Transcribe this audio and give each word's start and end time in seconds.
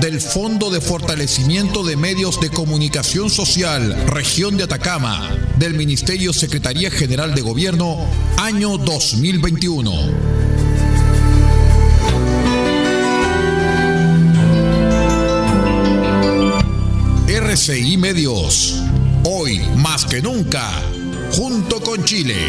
del 0.00 0.22
Fondo 0.22 0.70
de 0.70 0.80
Fortalecimiento 0.80 1.84
de 1.84 1.94
Medios 1.94 2.40
de 2.40 2.48
Comunicación 2.48 3.28
Social, 3.28 3.94
Región 4.06 4.56
de 4.56 4.64
Atacama, 4.64 5.36
del 5.58 5.74
Ministerio 5.74 6.32
Secretaría 6.32 6.90
General 6.90 7.34
de 7.34 7.42
Gobierno, 7.42 7.98
año 8.38 8.78
2021. 8.78 9.92
RCI 17.28 17.98
Medios. 17.98 18.82
Hoy 19.24 19.60
más 19.76 20.06
que 20.06 20.22
nunca, 20.22 20.70
junto 21.32 21.82
con 21.82 22.02
Chile. 22.06 22.48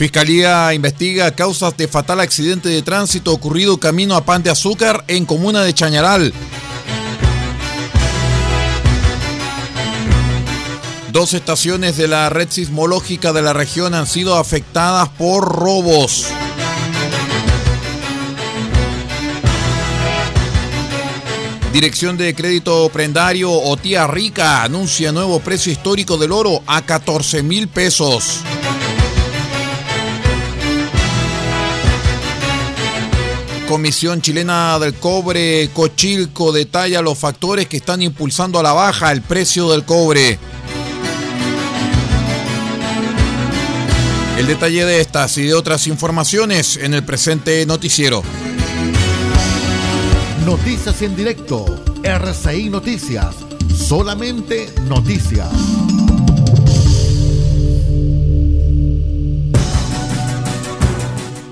Fiscalía 0.00 0.72
investiga 0.72 1.30
causas 1.34 1.76
de 1.76 1.86
fatal 1.86 2.20
accidente 2.20 2.70
de 2.70 2.80
tránsito 2.80 3.34
ocurrido 3.34 3.78
camino 3.78 4.16
a 4.16 4.24
Pan 4.24 4.42
de 4.42 4.48
Azúcar 4.48 5.04
en 5.08 5.26
comuna 5.26 5.62
de 5.62 5.74
Chañaral. 5.74 6.32
Dos 11.12 11.34
estaciones 11.34 11.98
de 11.98 12.08
la 12.08 12.30
red 12.30 12.48
sismológica 12.48 13.34
de 13.34 13.42
la 13.42 13.52
región 13.52 13.92
han 13.92 14.06
sido 14.06 14.36
afectadas 14.36 15.10
por 15.10 15.44
robos. 15.44 16.28
Dirección 21.74 22.16
de 22.16 22.34
Crédito 22.34 22.88
Prendario 22.90 23.52
o 23.52 23.76
Tía 23.76 24.06
Rica 24.06 24.62
anuncia 24.62 25.12
nuevo 25.12 25.40
precio 25.40 25.70
histórico 25.70 26.16
del 26.16 26.32
oro 26.32 26.62
a 26.66 26.80
14 26.86 27.42
mil 27.42 27.68
pesos. 27.68 28.40
Comisión 33.70 34.20
Chilena 34.20 34.80
del 34.80 34.94
Cobre, 34.94 35.70
Cochilco, 35.72 36.50
detalla 36.50 37.00
los 37.02 37.16
factores 37.16 37.68
que 37.68 37.76
están 37.76 38.02
impulsando 38.02 38.58
a 38.58 38.64
la 38.64 38.72
baja 38.72 39.12
el 39.12 39.22
precio 39.22 39.70
del 39.70 39.84
cobre. 39.84 40.40
El 44.36 44.48
detalle 44.48 44.84
de 44.84 45.00
estas 45.00 45.38
y 45.38 45.44
de 45.44 45.54
otras 45.54 45.86
informaciones 45.86 46.78
en 46.78 46.94
el 46.94 47.04
presente 47.04 47.64
noticiero. 47.64 48.24
Noticias 50.44 51.00
en 51.02 51.14
directo, 51.14 51.64
RCI 52.02 52.70
Noticias, 52.70 53.36
solamente 53.72 54.68
noticias. 54.88 55.48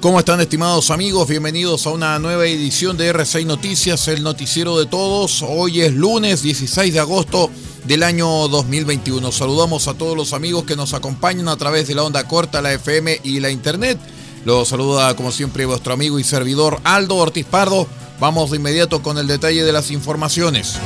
¿Cómo 0.00 0.20
están 0.20 0.40
estimados 0.40 0.92
amigos? 0.92 1.28
Bienvenidos 1.28 1.84
a 1.86 1.90
una 1.90 2.20
nueva 2.20 2.46
edición 2.46 2.96
de 2.96 3.12
R6 3.12 3.44
Noticias, 3.46 4.06
el 4.06 4.22
noticiero 4.22 4.78
de 4.78 4.86
todos. 4.86 5.42
Hoy 5.42 5.80
es 5.80 5.92
lunes 5.92 6.40
16 6.42 6.94
de 6.94 7.00
agosto 7.00 7.50
del 7.84 8.04
año 8.04 8.46
2021. 8.46 9.32
Saludamos 9.32 9.88
a 9.88 9.94
todos 9.94 10.16
los 10.16 10.34
amigos 10.34 10.62
que 10.64 10.76
nos 10.76 10.94
acompañan 10.94 11.48
a 11.48 11.56
través 11.56 11.88
de 11.88 11.96
la 11.96 12.04
onda 12.04 12.28
corta, 12.28 12.62
la 12.62 12.72
FM 12.74 13.22
y 13.24 13.40
la 13.40 13.50
internet. 13.50 13.98
Los 14.44 14.68
saluda 14.68 15.16
como 15.16 15.32
siempre 15.32 15.66
vuestro 15.66 15.94
amigo 15.94 16.20
y 16.20 16.24
servidor 16.24 16.78
Aldo 16.84 17.16
Ortiz 17.16 17.46
Pardo. 17.46 17.88
Vamos 18.20 18.52
de 18.52 18.58
inmediato 18.58 19.02
con 19.02 19.18
el 19.18 19.26
detalle 19.26 19.64
de 19.64 19.72
las 19.72 19.90
informaciones. 19.90 20.78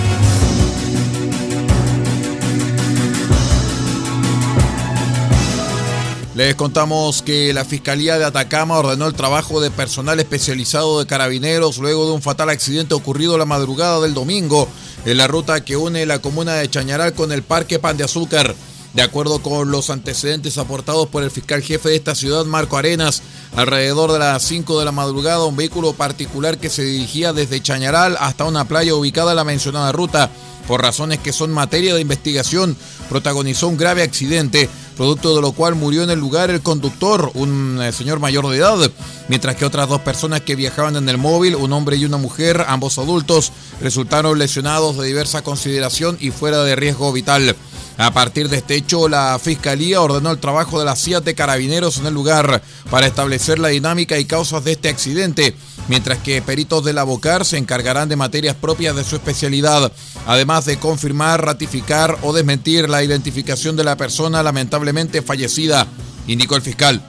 Les 6.35 6.55
contamos 6.55 7.21
que 7.21 7.53
la 7.53 7.67
Fiscalía 7.67 8.19
de 8.19 8.25
Atacama 8.25 8.79
ordenó 8.79 9.07
el 9.07 9.13
trabajo 9.13 9.61
de 9.61 9.71
personal 9.71 10.19
especializado 10.19 10.99
de 10.99 11.07
carabineros 11.07 11.77
luego 11.77 12.07
de 12.07 12.13
un 12.13 12.23
fatal 12.23 12.49
accidente 12.49 12.95
ocurrido 12.95 13.37
la 13.37 13.45
madrugada 13.45 14.01
del 14.01 14.15
domingo 14.15 14.67
en 15.05 15.19
la 15.19 15.27
ruta 15.27 15.63
que 15.63 15.77
une 15.77 16.07
la 16.07 16.21
comuna 16.21 16.55
de 16.55 16.71
Chañaral 16.71 17.13
con 17.13 17.33
el 17.33 17.43
Parque 17.43 17.79
Pan 17.79 17.99
de 17.99 18.05
Azúcar. 18.05 18.55
De 18.95 19.03
acuerdo 19.03 19.43
con 19.43 19.71
los 19.71 19.91
antecedentes 19.91 20.57
aportados 20.57 21.07
por 21.09 21.23
el 21.23 21.31
fiscal 21.31 21.63
jefe 21.63 21.91
de 21.91 21.97
esta 21.97 22.15
ciudad, 22.15 22.47
Marco 22.47 22.79
Arenas, 22.79 23.23
alrededor 23.55 24.13
de 24.13 24.19
las 24.19 24.43
5 24.43 24.79
de 24.79 24.85
la 24.87 24.93
madrugada, 24.93 25.45
un 25.45 25.57
vehículo 25.57 25.93
particular 25.93 26.57
que 26.57 26.71
se 26.71 26.85
dirigía 26.85 27.35
desde 27.35 27.63
Chañaral 27.63 28.17
hasta 28.21 28.45
una 28.45 28.67
playa 28.67 28.95
ubicada 28.95 29.33
en 29.33 29.37
la 29.37 29.45
mencionada 29.45 29.93
ruta, 29.93 30.31
por 30.67 30.81
razones 30.81 31.19
que 31.19 31.33
son 31.33 31.51
materia 31.51 31.95
de 31.95 32.01
investigación, 32.01 32.77
protagonizó 33.09 33.69
un 33.69 33.77
grave 33.77 34.03
accidente 34.03 34.69
producto 35.03 35.35
de 35.35 35.43
lo 35.43 35.51
cual 35.51 35.75
murió 35.75 36.05
en 36.05 36.11
el 36.11 36.21
lugar 36.21 36.49
el 36.51 36.61
conductor, 36.61 37.33
un 37.35 37.83
eh, 37.83 37.91
señor 37.91 38.21
mayor 38.21 38.49
de 38.49 38.59
edad, 38.59 38.79
mientras 39.27 39.57
que 39.57 39.65
otras 39.65 39.89
dos 39.89 40.01
personas 40.01 40.43
que 40.43 40.55
viajaban 40.55 40.95
en 40.95 41.09
el 41.09 41.19
móvil, 41.19 41.57
un 41.57 41.73
hombre 41.73 41.97
y 41.97 42.05
una 42.05 42.19
mujer, 42.19 42.65
ambos 42.69 42.99
adultos, 42.99 43.51
resultaron 43.81 44.39
lesionados 44.39 44.97
de 44.97 45.09
diversa 45.09 45.43
consideración 45.43 46.17
y 46.21 46.31
fuera 46.31 46.63
de 46.63 46.77
riesgo 46.77 47.13
vital. 47.13 47.57
A 47.99 48.13
partir 48.13 48.49
de 48.49 48.59
este 48.59 48.77
hecho, 48.77 49.09
la 49.09 49.41
Fiscalía 49.43 50.01
ordenó 50.01 50.31
el 50.31 50.39
trabajo 50.39 50.79
de 50.79 50.85
las 50.85 51.01
siete 51.01 51.35
carabineros 51.35 51.99
en 51.99 52.07
el 52.07 52.15
lugar 52.15 52.63
para 52.89 53.09
establecer 53.09 53.59
la 53.59 53.69
dinámica 53.69 54.21
y 54.21 54.25
causas 54.25 54.63
de 54.63 54.71
este 54.71 54.89
accidente, 54.89 55.57
mientras 55.89 56.19
que 56.19 56.43
peritos 56.43 56.85
del 56.85 56.99
Abocar 56.99 57.45
se 57.45 57.59
encargarán 57.59 58.09
de 58.09 58.17
materias 58.17 58.57
propias 58.57 58.97
de 58.97 59.05
su 59.05 59.17
especialidad, 59.17 59.93
además 60.27 60.65
de 60.65 60.79
confirmar, 60.79 61.45
ratificar 61.45 62.19
o 62.23 62.33
desmentir 62.33 62.89
la 62.89 63.03
identificación 63.03 63.77
de 63.77 63.85
la 63.85 63.97
persona 63.97 64.43
lamentablemente 64.43 65.23
fallecida, 65.23 65.87
indicó 66.27 66.57
el 66.57 66.63
fiscal. 66.63 67.03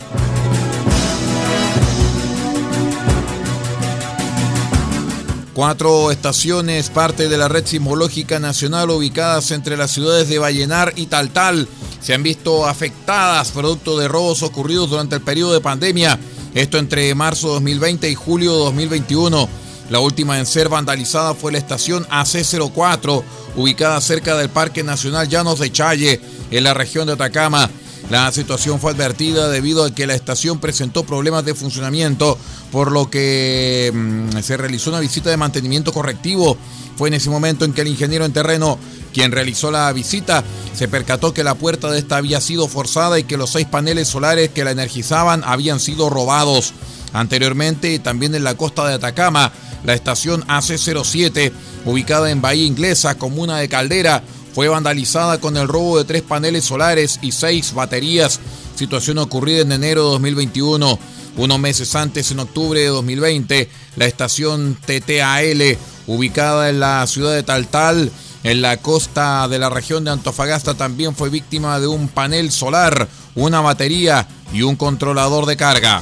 Cuatro 5.54 6.10
estaciones, 6.10 6.90
parte 6.90 7.30
de 7.30 7.38
la 7.38 7.48
red 7.48 7.64
sismológica 7.64 8.40
nacional 8.40 8.90
ubicadas 8.90 9.52
entre 9.52 9.78
las 9.78 9.92
ciudades 9.92 10.28
de 10.28 10.40
Vallenar 10.40 10.94
y 10.96 11.06
Taltal, 11.06 11.68
se 12.02 12.16
han 12.16 12.24
visto 12.24 12.66
afectadas 12.66 13.52
producto 13.52 13.98
de 14.00 14.08
robos 14.08 14.42
ocurridos 14.42 14.90
durante 14.90 15.16
el 15.16 15.22
periodo 15.22 15.54
de 15.54 15.62
pandemia, 15.62 16.20
esto 16.54 16.78
entre 16.78 17.14
marzo 17.16 17.50
2020 17.50 18.10
y 18.10 18.16
julio 18.16 18.54
2021. 18.54 19.50
La 19.90 20.00
última 20.00 20.40
en 20.40 20.46
ser 20.46 20.70
vandalizada 20.70 21.34
fue 21.34 21.52
la 21.52 21.58
estación 21.58 22.06
AC04, 22.06 23.24
ubicada 23.56 24.00
cerca 24.02 24.38
del 24.38 24.50
Parque 24.50 24.84
Nacional 24.84 25.28
Llanos 25.28 25.60
de 25.60 25.72
Challe, 25.72 26.22
en 26.52 26.64
la 26.64 26.74
región 26.74 27.08
de 27.08 27.14
Atacama. 27.14 27.70
La 28.10 28.32
situación 28.32 28.80
fue 28.80 28.92
advertida 28.92 29.50
debido 29.50 29.86
a 29.86 29.92
que 29.92 30.08
la 30.08 30.14
estación 30.14 30.60
presentó 30.60 31.04
problemas 31.04 31.46
de 31.46 31.56
funcionamiento, 31.56 32.38
por 32.72 32.92
lo 32.92 33.10
que 33.10 33.92
mm, 33.94 34.40
se 34.42 34.58
realizó 34.58 34.90
una 34.90 35.00
visita 35.00 35.30
de 35.30 35.38
mantenimiento 35.38 35.94
correctivo. 35.94 36.58
Fue 36.96 37.08
en 37.08 37.16
ese 37.16 37.30
momento 37.30 37.66
en 37.66 37.74
que 37.74 37.82
el 37.82 37.88
ingeniero 37.88 38.26
en 38.26 38.34
terreno, 38.34 38.78
quien 39.14 39.32
realizó 39.32 39.72
la 39.72 39.92
visita, 39.94 40.44
se 40.74 40.88
percató 40.88 41.34
que 41.34 41.44
la 41.44 41.56
puerta 41.56 41.92
de 41.92 42.00
esta 42.00 42.18
había 42.18 42.42
sido 42.42 42.68
forzada 42.68 43.20
y 43.20 43.24
que 43.24 43.38
los 43.38 43.52
seis 43.52 43.68
paneles 43.68 44.08
solares 44.08 44.50
que 44.50 44.64
la 44.64 44.72
energizaban 44.72 45.44
habían 45.46 45.80
sido 45.80 46.10
robados. 46.10 46.74
Anteriormente, 47.14 48.00
también 48.00 48.34
en 48.36 48.44
la 48.44 48.58
costa 48.58 48.88
de 48.88 48.96
Atacama, 48.96 49.52
la 49.86 49.94
estación 49.94 50.44
AC07, 50.48 51.52
ubicada 51.86 52.32
en 52.32 52.42
Bahía 52.42 52.66
Inglesa, 52.66 53.18
comuna 53.18 53.60
de 53.60 53.70
Caldera, 53.70 54.24
fue 54.54 54.68
vandalizada 54.68 55.40
con 55.40 55.58
el 55.58 55.68
robo 55.68 55.98
de 55.98 56.06
tres 56.06 56.22
paneles 56.22 56.66
solares 56.66 57.20
y 57.22 57.32
seis 57.32 57.74
baterías, 57.74 58.40
situación 58.76 59.18
ocurrida 59.18 59.62
en 59.62 59.72
enero 59.72 60.06
de 60.06 60.12
2021. 60.12 61.00
Unos 61.36 61.60
meses 61.60 61.96
antes, 61.96 62.30
en 62.32 62.40
octubre 62.40 62.80
de 62.80 62.88
2020, 62.88 63.70
la 63.96 64.06
estación 64.06 64.78
TTAL, 64.86 65.78
ubicada 66.06 66.70
en 66.70 66.80
la 66.80 67.06
ciudad 67.08 67.34
de 67.34 67.44
Taltal, 67.44 68.12
en 68.44 68.62
la 68.62 68.78
costa 68.78 69.48
de 69.48 69.60
la 69.60 69.70
región 69.70 70.04
de 70.04 70.12
Antofagasta, 70.12 70.74
también 70.74 71.16
fue 71.16 71.30
víctima 71.30 71.80
de 71.80 71.88
un 71.88 72.10
panel 72.10 72.52
solar, 72.52 73.08
una 73.36 73.62
batería 73.62 74.28
y 74.54 74.62
un 74.64 74.76
controlador 74.76 75.46
de 75.46 75.58
carga. 75.58 76.02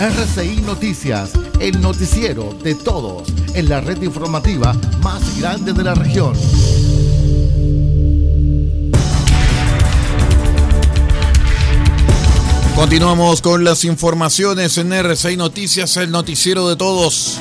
RCI 0.00 0.62
Noticias, 0.62 1.30
el 1.60 1.80
noticiero 1.80 2.58
de 2.64 2.74
todos, 2.74 3.28
en 3.54 3.68
la 3.68 3.80
red 3.80 4.02
informativa 4.02 4.74
más 5.00 5.38
grande 5.38 5.72
de 5.72 5.84
la 5.84 5.94
región. 5.94 6.34
Continuamos 12.74 13.42
con 13.42 13.62
las 13.62 13.84
informaciones 13.84 14.76
en 14.78 14.92
RCI 14.92 15.36
Noticias, 15.36 15.96
el 15.98 16.10
noticiero 16.10 16.68
de 16.68 16.74
todos. 16.74 17.38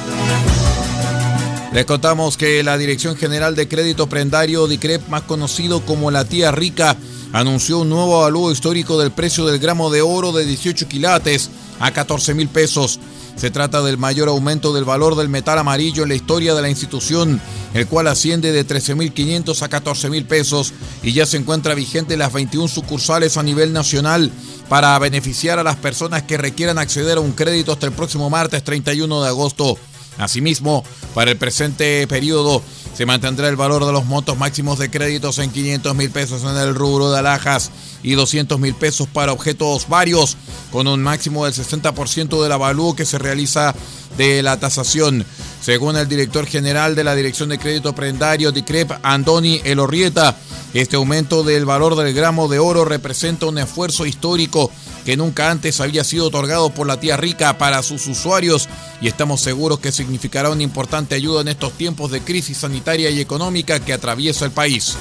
Les 1.74 1.86
contamos 1.86 2.36
que 2.36 2.64
la 2.64 2.78
Dirección 2.78 3.16
General 3.16 3.56
de 3.56 3.70
Crédito 3.70 4.08
Prendario 4.08 4.68
DICREP, 4.68 5.08
más 5.08 5.22
conocido 5.22 5.80
como 5.86 6.12
la 6.12 6.26
Tía 6.26 6.52
Rica, 6.52 6.98
anunció 7.32 7.80
un 7.80 7.90
nuevo 7.90 8.18
avalúo 8.18 8.52
histórico 8.52 9.00
del 9.00 9.12
precio 9.12 9.46
del 9.46 9.58
gramo 9.58 9.90
de 9.90 10.02
oro 10.02 10.34
de 10.34 10.46
18 10.46 10.90
quilates 10.90 11.50
a 11.80 11.92
14 11.92 12.34
mil 12.34 12.50
pesos. 12.50 13.00
Se 13.38 13.52
trata 13.52 13.82
del 13.82 13.98
mayor 13.98 14.28
aumento 14.28 14.74
del 14.74 14.84
valor 14.84 15.16
del 15.16 15.30
metal 15.30 15.58
amarillo 15.60 16.04
en 16.04 16.10
la 16.10 16.16
historia 16.16 16.54
de 16.54 16.62
la 16.62 16.70
institución, 16.70 17.40
el 17.74 17.88
cual 17.88 18.08
asciende 18.08 18.52
de 18.52 18.68
13.500 18.68 19.62
a 19.62 19.70
14.000 19.70 20.26
pesos 20.26 20.74
y 21.02 21.14
ya 21.14 21.26
se 21.26 21.38
encuentra 21.38 21.74
vigente 21.74 22.14
en 22.14 22.20
las 22.20 22.34
21 22.34 22.68
sucursales 22.68 23.38
a 23.38 23.44
nivel 23.44 23.72
nacional 23.72 24.30
para 24.68 25.00
beneficiar 25.00 25.58
a 25.58 25.64
las 25.64 25.78
personas 25.78 26.24
que 26.24 26.38
requieran 26.38 26.78
acceder 26.78 27.18
a 27.18 27.22
un 27.22 27.32
crédito 27.32 27.72
hasta 27.72 27.86
el 27.86 27.94
próximo 27.94 28.30
martes 28.30 28.62
31 28.62 29.24
de 29.24 29.28
agosto. 29.30 29.78
Asimismo, 30.18 30.84
para 31.14 31.32
el 31.32 31.38
presente 31.38 32.06
periodo 32.08 32.62
se 32.94 33.06
mantendrá 33.06 33.48
el 33.48 33.56
valor 33.56 33.86
de 33.86 33.94
los 33.94 34.06
montos 34.06 34.38
máximos 34.38 34.78
de 34.78 34.92
créditos 34.92 35.40
en 35.40 35.52
500 35.52 35.96
mil 35.96 36.12
pesos 36.12 36.44
en 36.44 36.58
el 36.58 36.76
rubro 36.76 37.12
de 37.12 37.20
alhajas 37.20 37.72
y 38.04 38.14
200 38.14 38.60
mil 38.60 38.76
pesos 38.76 39.08
para 39.08 39.32
objetos 39.32 39.88
varios, 39.88 40.38
con 40.72 40.88
un 40.88 41.02
máximo 41.02 41.46
del 41.46 41.54
60% 41.54 42.44
del 42.44 42.52
avalúo 42.52 42.96
que 42.96 43.06
se 43.06 43.18
realiza 43.18 43.74
de 44.18 44.44
la 44.44 44.60
tasación. 44.60 45.26
Según 45.62 45.96
el 45.96 46.08
director 46.08 46.46
general 46.46 46.96
de 46.96 47.04
la 47.04 47.16
Dirección 47.16 47.50
de 47.50 47.60
Crédito 47.60 47.94
Prendario, 47.94 48.52
DICREP, 48.52 48.92
Andoni 49.04 49.62
Elorrieta, 49.64 50.36
este 50.74 50.96
aumento 50.96 51.44
del 51.44 51.66
valor 51.66 51.96
del 51.96 52.14
gramo 52.14 52.48
de 52.48 52.60
oro 52.60 52.86
representa 52.86 53.46
un 53.46 53.58
esfuerzo 53.58 54.06
histórico 54.06 54.72
que 55.06 55.18
nunca 55.18 55.52
antes 55.52 55.82
había 55.82 56.04
sido 56.04 56.28
otorgado 56.28 56.70
por 56.70 56.88
la 56.88 57.00
tía 57.00 57.18
rica 57.18 57.58
para 57.58 57.84
sus 57.84 58.08
usuarios 58.08 58.70
y 59.02 59.08
estamos 59.08 59.42
seguros 59.42 59.80
que 59.80 59.92
significará 59.92 60.50
una 60.50 60.64
importante 60.64 61.16
ayuda 61.16 61.42
en 61.42 61.50
estos 61.50 61.74
tiempos 61.74 62.12
de 62.12 62.22
crisis 62.22 62.58
sanitaria 62.58 63.10
y 63.10 63.20
económica 63.20 63.80
que 63.80 63.94
atraviesa 63.94 64.46
el 64.46 64.52
país. 64.52 64.96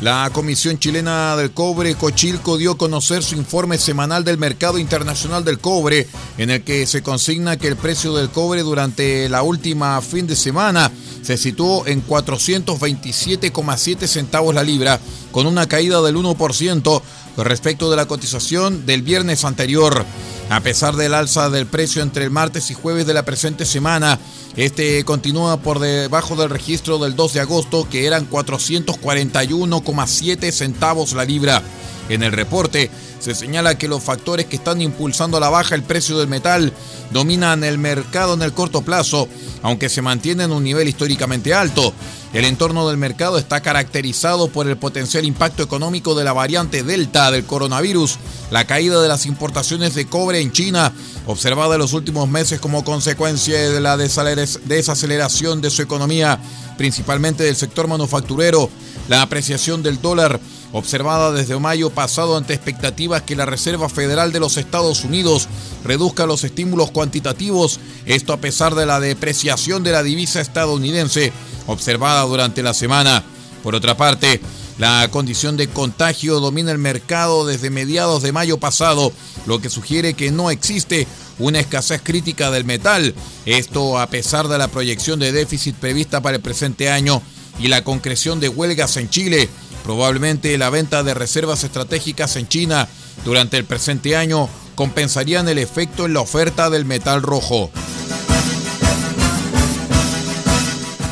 La 0.00 0.30
Comisión 0.32 0.78
Chilena 0.78 1.34
del 1.34 1.50
Cobre, 1.50 1.96
Cochilco, 1.96 2.56
dio 2.56 2.70
a 2.72 2.78
conocer 2.78 3.24
su 3.24 3.34
informe 3.34 3.78
semanal 3.78 4.22
del 4.22 4.38
mercado 4.38 4.78
internacional 4.78 5.44
del 5.44 5.58
cobre, 5.58 6.06
en 6.36 6.50
el 6.50 6.62
que 6.62 6.86
se 6.86 7.02
consigna 7.02 7.56
que 7.56 7.66
el 7.66 7.74
precio 7.74 8.14
del 8.14 8.30
cobre 8.30 8.62
durante 8.62 9.28
la 9.28 9.42
última 9.42 10.00
fin 10.00 10.28
de 10.28 10.36
semana 10.36 10.92
se 11.22 11.36
situó 11.36 11.84
en 11.88 12.06
427,7 12.06 14.06
centavos 14.06 14.54
la 14.54 14.62
libra, 14.62 15.00
con 15.32 15.48
una 15.48 15.66
caída 15.66 16.00
del 16.00 16.14
1% 16.14 17.02
respecto 17.38 17.90
de 17.90 17.96
la 17.96 18.06
cotización 18.06 18.86
del 18.86 19.02
viernes 19.02 19.44
anterior. 19.44 20.06
A 20.50 20.60
pesar 20.60 20.96
del 20.96 21.12
alza 21.12 21.50
del 21.50 21.66
precio 21.66 22.00
entre 22.02 22.24
el 22.24 22.30
martes 22.30 22.70
y 22.70 22.74
jueves 22.74 23.06
de 23.06 23.12
la 23.12 23.26
presente 23.26 23.66
semana, 23.66 24.18
este 24.56 25.04
continúa 25.04 25.60
por 25.60 25.78
debajo 25.78 26.36
del 26.36 26.48
registro 26.48 26.96
del 26.98 27.16
2 27.16 27.34
de 27.34 27.40
agosto, 27.40 27.86
que 27.90 28.06
eran 28.06 28.30
441,7 28.30 30.50
centavos 30.50 31.12
la 31.12 31.26
libra. 31.26 31.62
En 32.08 32.22
el 32.22 32.32
reporte 32.32 32.90
se 33.18 33.34
señala 33.34 33.76
que 33.76 33.88
los 33.88 34.02
factores 34.02 34.46
que 34.46 34.56
están 34.56 34.80
impulsando 34.80 35.36
a 35.36 35.40
la 35.40 35.48
baja 35.48 35.74
el 35.74 35.82
precio 35.82 36.18
del 36.18 36.28
metal 36.28 36.72
dominan 37.10 37.64
el 37.64 37.78
mercado 37.78 38.34
en 38.34 38.42
el 38.42 38.52
corto 38.52 38.82
plazo, 38.82 39.28
aunque 39.62 39.88
se 39.88 40.02
mantiene 40.02 40.44
en 40.44 40.52
un 40.52 40.62
nivel 40.62 40.88
históricamente 40.88 41.54
alto. 41.54 41.92
El 42.32 42.44
entorno 42.44 42.86
del 42.88 42.98
mercado 42.98 43.38
está 43.38 43.60
caracterizado 43.60 44.48
por 44.48 44.68
el 44.68 44.76
potencial 44.76 45.24
impacto 45.24 45.62
económico 45.62 46.14
de 46.14 46.24
la 46.24 46.34
variante 46.34 46.82
Delta 46.82 47.30
del 47.30 47.44
coronavirus, 47.44 48.18
la 48.50 48.66
caída 48.66 49.00
de 49.00 49.08
las 49.08 49.24
importaciones 49.24 49.94
de 49.94 50.06
cobre 50.06 50.40
en 50.40 50.52
China, 50.52 50.92
observada 51.26 51.74
en 51.76 51.80
los 51.80 51.94
últimos 51.94 52.28
meses 52.28 52.60
como 52.60 52.84
consecuencia 52.84 53.70
de 53.70 53.80
la 53.80 53.96
desaceleración 53.96 55.62
de 55.62 55.70
su 55.70 55.80
economía, 55.80 56.38
principalmente 56.76 57.44
del 57.44 57.56
sector 57.56 57.88
manufacturero, 57.88 58.68
la 59.08 59.22
apreciación 59.22 59.82
del 59.82 60.00
dólar, 60.00 60.38
observada 60.72 61.32
desde 61.32 61.58
mayo 61.58 61.90
pasado 61.90 62.36
ante 62.36 62.54
expectativas 62.54 63.22
que 63.22 63.36
la 63.36 63.46
Reserva 63.46 63.88
Federal 63.88 64.32
de 64.32 64.40
los 64.40 64.56
Estados 64.56 65.04
Unidos 65.04 65.48
reduzca 65.84 66.26
los 66.26 66.44
estímulos 66.44 66.90
cuantitativos, 66.90 67.80
esto 68.06 68.32
a 68.32 68.40
pesar 68.40 68.74
de 68.74 68.86
la 68.86 69.00
depreciación 69.00 69.82
de 69.82 69.92
la 69.92 70.02
divisa 70.02 70.40
estadounidense 70.40 71.32
observada 71.66 72.22
durante 72.22 72.62
la 72.62 72.74
semana. 72.74 73.24
Por 73.62 73.74
otra 73.74 73.96
parte, 73.96 74.40
la 74.78 75.08
condición 75.10 75.56
de 75.56 75.68
contagio 75.68 76.38
domina 76.38 76.70
el 76.70 76.78
mercado 76.78 77.46
desde 77.46 77.70
mediados 77.70 78.22
de 78.22 78.32
mayo 78.32 78.58
pasado, 78.58 79.12
lo 79.46 79.60
que 79.60 79.70
sugiere 79.70 80.14
que 80.14 80.30
no 80.30 80.50
existe 80.50 81.06
una 81.38 81.60
escasez 81.60 82.00
crítica 82.02 82.50
del 82.50 82.64
metal. 82.64 83.14
Esto 83.44 83.98
a 83.98 84.06
pesar 84.08 84.48
de 84.48 84.58
la 84.58 84.68
proyección 84.68 85.18
de 85.18 85.32
déficit 85.32 85.74
prevista 85.74 86.20
para 86.20 86.36
el 86.36 86.42
presente 86.42 86.90
año 86.90 87.22
y 87.58 87.68
la 87.68 87.84
concreción 87.84 88.40
de 88.40 88.48
huelgas 88.48 88.96
en 88.96 89.10
Chile. 89.10 89.48
Probablemente 89.84 90.56
la 90.58 90.70
venta 90.70 91.02
de 91.02 91.14
reservas 91.14 91.64
estratégicas 91.64 92.36
en 92.36 92.48
China 92.48 92.88
durante 93.24 93.56
el 93.56 93.64
presente 93.64 94.16
año 94.16 94.48
compensarían 94.74 95.48
el 95.48 95.58
efecto 95.58 96.06
en 96.06 96.14
la 96.14 96.20
oferta 96.20 96.70
del 96.70 96.84
metal 96.84 97.22
rojo. 97.22 97.70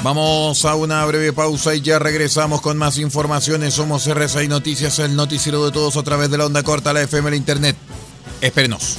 Vamos 0.06 0.64
a 0.64 0.76
una 0.76 1.04
breve 1.04 1.32
pausa 1.32 1.74
y 1.74 1.80
ya 1.80 1.98
regresamos 1.98 2.60
con 2.60 2.76
más 2.76 2.96
informaciones. 2.96 3.74
Somos 3.74 4.08
RSI 4.08 4.46
Noticias, 4.46 5.00
el 5.00 5.16
noticiero 5.16 5.64
de 5.64 5.72
todos 5.72 5.96
a 5.96 6.04
través 6.04 6.30
de 6.30 6.38
la 6.38 6.46
onda 6.46 6.62
corta, 6.62 6.92
la 6.92 7.02
FM, 7.02 7.30
la 7.30 7.36
Internet. 7.36 7.76
Espérenos. 8.40 8.98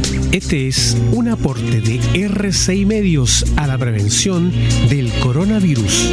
Este 0.31 0.69
es 0.69 0.95
un 1.11 1.27
aporte 1.27 1.81
de 1.81 1.99
RCI 2.25 2.85
Medios 2.85 3.45
a 3.57 3.67
la 3.67 3.77
prevención 3.77 4.53
del 4.87 5.11
coronavirus. 5.19 6.09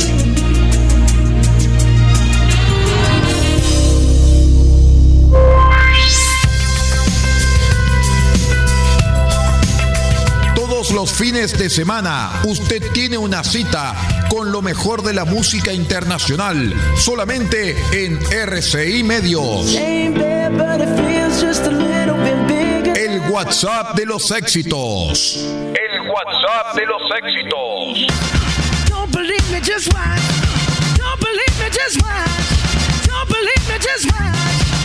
Todos 10.57 10.91
los 10.91 11.13
fines 11.13 11.57
de 11.57 11.71
semana 11.71 12.43
usted 12.45 12.83
tiene 12.93 13.19
una 13.19 13.45
cita 13.45 13.95
con 14.29 14.51
lo 14.51 14.63
mejor 14.63 15.05
de 15.05 15.15
la 15.15 15.27
música 15.27 15.73
internacional, 15.73 16.75
solamente 16.97 17.77
en 17.93 18.19
RCI 18.33 19.05
Medios. 19.05 19.77
WhatsApp 23.29 23.95
de 23.95 24.07
los 24.07 24.31
éxitos. 24.31 25.37
El 25.37 26.01
WhatsApp 26.09 26.75
de 26.75 26.87
los 26.87 27.03
éxitos. 27.23 28.07
Don't 28.89 29.13
believe 29.13 29.45
me, 29.51 29.61
just 29.61 29.93
watch. 29.93 30.23
Don't 30.97 31.21
believe 31.21 31.59
me, 31.59 31.69
just 31.71 32.01
watch. 32.03 32.31
Don't 33.07 33.29
believe 33.29 33.69
me, 33.69 33.79
just 33.79 34.07
watch. 34.07 34.25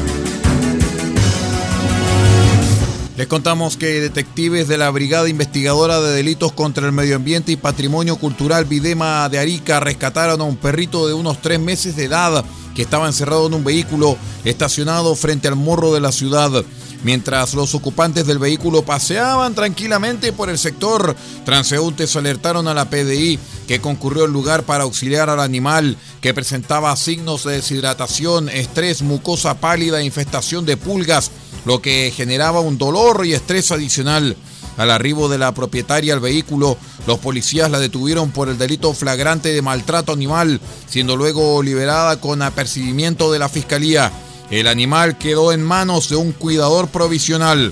Les 3.21 3.27
contamos 3.27 3.77
que 3.77 4.01
detectives 4.01 4.67
de 4.67 4.79
la 4.79 4.89
Brigada 4.89 5.29
Investigadora 5.29 6.01
de 6.01 6.11
Delitos 6.11 6.53
contra 6.53 6.87
el 6.87 6.91
Medio 6.91 7.17
Ambiente 7.17 7.51
y 7.51 7.55
Patrimonio 7.55 8.15
Cultural 8.15 8.65
Videma 8.65 9.29
de 9.29 9.37
Arica 9.37 9.79
rescataron 9.79 10.41
a 10.41 10.43
un 10.43 10.57
perrito 10.57 11.07
de 11.07 11.13
unos 11.13 11.39
tres 11.39 11.59
meses 11.59 11.95
de 11.95 12.05
edad 12.05 12.43
que 12.73 12.81
estaba 12.81 13.05
encerrado 13.05 13.45
en 13.45 13.53
un 13.53 13.63
vehículo 13.63 14.17
estacionado 14.43 15.13
frente 15.13 15.47
al 15.47 15.55
morro 15.55 15.93
de 15.93 15.99
la 15.99 16.11
ciudad. 16.11 16.65
Mientras 17.03 17.53
los 17.53 17.75
ocupantes 17.75 18.25
del 18.25 18.39
vehículo 18.39 18.81
paseaban 18.81 19.53
tranquilamente 19.53 20.33
por 20.33 20.49
el 20.49 20.57
sector, 20.57 21.15
transeúntes 21.45 22.15
alertaron 22.15 22.67
a 22.67 22.73
la 22.73 22.89
PDI 22.89 23.37
que 23.67 23.81
concurrió 23.81 24.23
al 24.23 24.33
lugar 24.33 24.63
para 24.63 24.85
auxiliar 24.85 25.29
al 25.29 25.41
animal 25.41 25.95
que 26.21 26.33
presentaba 26.33 26.95
signos 26.95 27.43
de 27.43 27.53
deshidratación, 27.53 28.49
estrés, 28.49 29.03
mucosa 29.03 29.59
pálida 29.59 29.99
e 29.99 30.05
infestación 30.05 30.65
de 30.65 30.75
pulgas 30.75 31.29
lo 31.65 31.81
que 31.81 32.11
generaba 32.15 32.59
un 32.59 32.77
dolor 32.77 33.25
y 33.25 33.33
estrés 33.33 33.71
adicional. 33.71 34.35
Al 34.77 34.89
arribo 34.89 35.29
de 35.29 35.37
la 35.37 35.53
propietaria 35.53 36.13
al 36.13 36.19
vehículo, 36.19 36.77
los 37.05 37.19
policías 37.19 37.69
la 37.69 37.79
detuvieron 37.79 38.31
por 38.31 38.49
el 38.49 38.57
delito 38.57 38.93
flagrante 38.93 39.53
de 39.53 39.61
maltrato 39.61 40.13
animal, 40.13 40.59
siendo 40.89 41.17
luego 41.17 41.61
liberada 41.61 42.19
con 42.19 42.41
apercibimiento 42.41 43.31
de 43.31 43.39
la 43.39 43.49
fiscalía. 43.49 44.11
El 44.49 44.67
animal 44.67 45.17
quedó 45.17 45.51
en 45.51 45.61
manos 45.63 46.09
de 46.09 46.15
un 46.15 46.31
cuidador 46.31 46.87
provisional. 46.87 47.71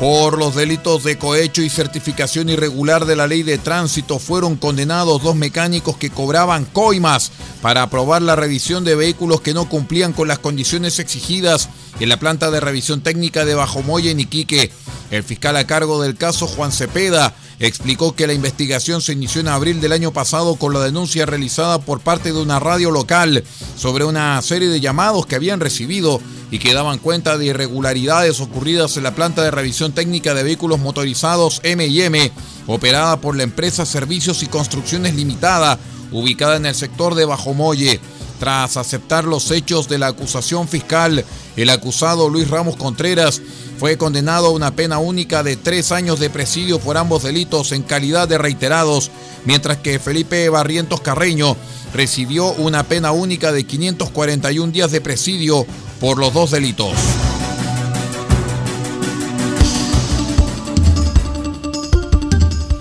Por 0.00 0.38
los 0.38 0.56
delitos 0.56 1.04
de 1.04 1.16
cohecho 1.18 1.62
y 1.62 1.70
certificación 1.70 2.48
irregular 2.48 3.06
de 3.06 3.14
la 3.14 3.28
ley 3.28 3.44
de 3.44 3.58
tránsito 3.58 4.18
fueron 4.18 4.56
condenados 4.56 5.22
dos 5.22 5.36
mecánicos 5.36 5.96
que 5.96 6.10
cobraban 6.10 6.64
coimas 6.64 7.30
para 7.62 7.82
aprobar 7.82 8.20
la 8.20 8.34
revisión 8.34 8.84
de 8.84 8.96
vehículos 8.96 9.40
que 9.40 9.54
no 9.54 9.68
cumplían 9.68 10.12
con 10.12 10.26
las 10.26 10.40
condiciones 10.40 10.98
exigidas 10.98 11.68
en 12.00 12.08
la 12.08 12.18
planta 12.18 12.50
de 12.50 12.58
revisión 12.58 13.02
técnica 13.02 13.44
de 13.44 13.54
Bajomoya 13.54 14.10
en 14.10 14.18
Iquique. 14.20 14.72
El 15.10 15.22
fiscal 15.22 15.56
a 15.56 15.66
cargo 15.66 16.02
del 16.02 16.16
caso, 16.16 16.46
Juan 16.46 16.72
Cepeda, 16.72 17.34
explicó 17.58 18.14
que 18.14 18.26
la 18.26 18.32
investigación 18.32 19.00
se 19.00 19.12
inició 19.12 19.40
en 19.40 19.48
abril 19.48 19.80
del 19.80 19.92
año 19.92 20.12
pasado 20.12 20.56
con 20.56 20.72
la 20.72 20.80
denuncia 20.80 21.26
realizada 21.26 21.78
por 21.78 22.00
parte 22.00 22.32
de 22.32 22.40
una 22.40 22.58
radio 22.58 22.90
local 22.90 23.44
sobre 23.76 24.04
una 24.04 24.40
serie 24.42 24.68
de 24.68 24.80
llamados 24.80 25.26
que 25.26 25.36
habían 25.36 25.60
recibido 25.60 26.20
y 26.50 26.58
que 26.58 26.74
daban 26.74 26.98
cuenta 26.98 27.38
de 27.38 27.46
irregularidades 27.46 28.40
ocurridas 28.40 28.96
en 28.96 29.04
la 29.04 29.14
planta 29.14 29.42
de 29.42 29.50
revisión 29.50 29.92
técnica 29.92 30.34
de 30.34 30.42
vehículos 30.42 30.80
motorizados 30.80 31.60
M&M, 31.62 32.32
operada 32.66 33.20
por 33.20 33.36
la 33.36 33.42
empresa 33.42 33.86
Servicios 33.86 34.42
y 34.42 34.46
Construcciones 34.46 35.14
Limitada, 35.14 35.78
ubicada 36.12 36.56
en 36.56 36.66
el 36.66 36.74
sector 36.74 37.14
de 37.14 37.24
Bajomoye. 37.24 38.00
Tras 38.38 38.76
aceptar 38.76 39.24
los 39.24 39.50
hechos 39.52 39.88
de 39.88 39.98
la 39.98 40.08
acusación 40.08 40.68
fiscal, 40.68 41.24
el 41.56 41.70
acusado 41.70 42.28
Luis 42.28 42.50
Ramos 42.50 42.76
Contreras 42.76 43.40
fue 43.84 43.98
condenado 43.98 44.46
a 44.46 44.50
una 44.52 44.70
pena 44.70 44.98
única 44.98 45.42
de 45.42 45.58
tres 45.58 45.92
años 45.92 46.18
de 46.18 46.30
presidio 46.30 46.78
por 46.78 46.96
ambos 46.96 47.24
delitos 47.24 47.70
en 47.72 47.82
calidad 47.82 48.26
de 48.26 48.38
reiterados, 48.38 49.10
mientras 49.44 49.76
que 49.76 49.98
Felipe 49.98 50.48
Barrientos 50.48 51.02
Carreño 51.02 51.54
recibió 51.92 52.50
una 52.52 52.84
pena 52.84 53.12
única 53.12 53.52
de 53.52 53.64
541 53.64 54.72
días 54.72 54.90
de 54.90 55.02
presidio 55.02 55.66
por 56.00 56.16
los 56.16 56.32
dos 56.32 56.52
delitos. 56.52 56.94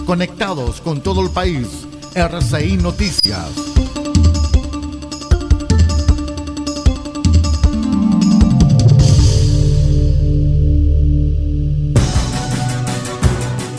Conectados 0.05 0.79
con 0.79 1.03
todo 1.03 1.19
el 1.19 1.31
país, 1.31 1.67
RCI 2.15 2.77
Noticias. 2.77 3.49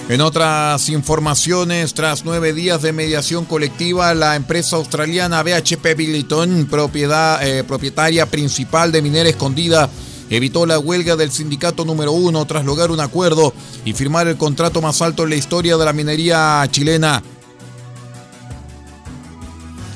En 0.07 0.21
otras 0.21 0.91
informaciones, 0.91 1.95
tras 1.95 2.27
nueve 2.27 2.53
días 2.53 2.83
de 2.83 2.93
mediación 2.93 3.47
colectiva, 3.47 4.13
la 4.13 4.37
empresa 4.37 4.77
australiana 4.77 5.43
BHP 5.43 5.97
Billiton, 5.97 6.67
propiedad, 6.71 7.43
eh, 7.43 7.65
propietaria 7.65 8.27
principal 8.27 8.93
de 8.93 9.01
Minera 9.01 9.31
Escondida, 9.31 9.89
evitó 10.29 10.67
la 10.67 10.79
huelga 10.79 11.17
del 11.17 11.33
sindicato 11.33 11.87
número 11.87 12.13
uno 12.13 12.45
tras 12.45 12.67
lograr 12.67 12.91
un 12.91 13.01
acuerdo 13.01 13.55
y 13.87 13.95
firmar 13.95 14.29
el 14.29 14.37
contrato 14.37 14.83
más 14.83 15.01
alto 15.01 15.25
en 15.25 15.31
la 15.31 15.37
historia 15.37 15.79
de 15.79 15.85
la 15.87 15.95
minería 15.95 16.69
chilena. 16.71 17.23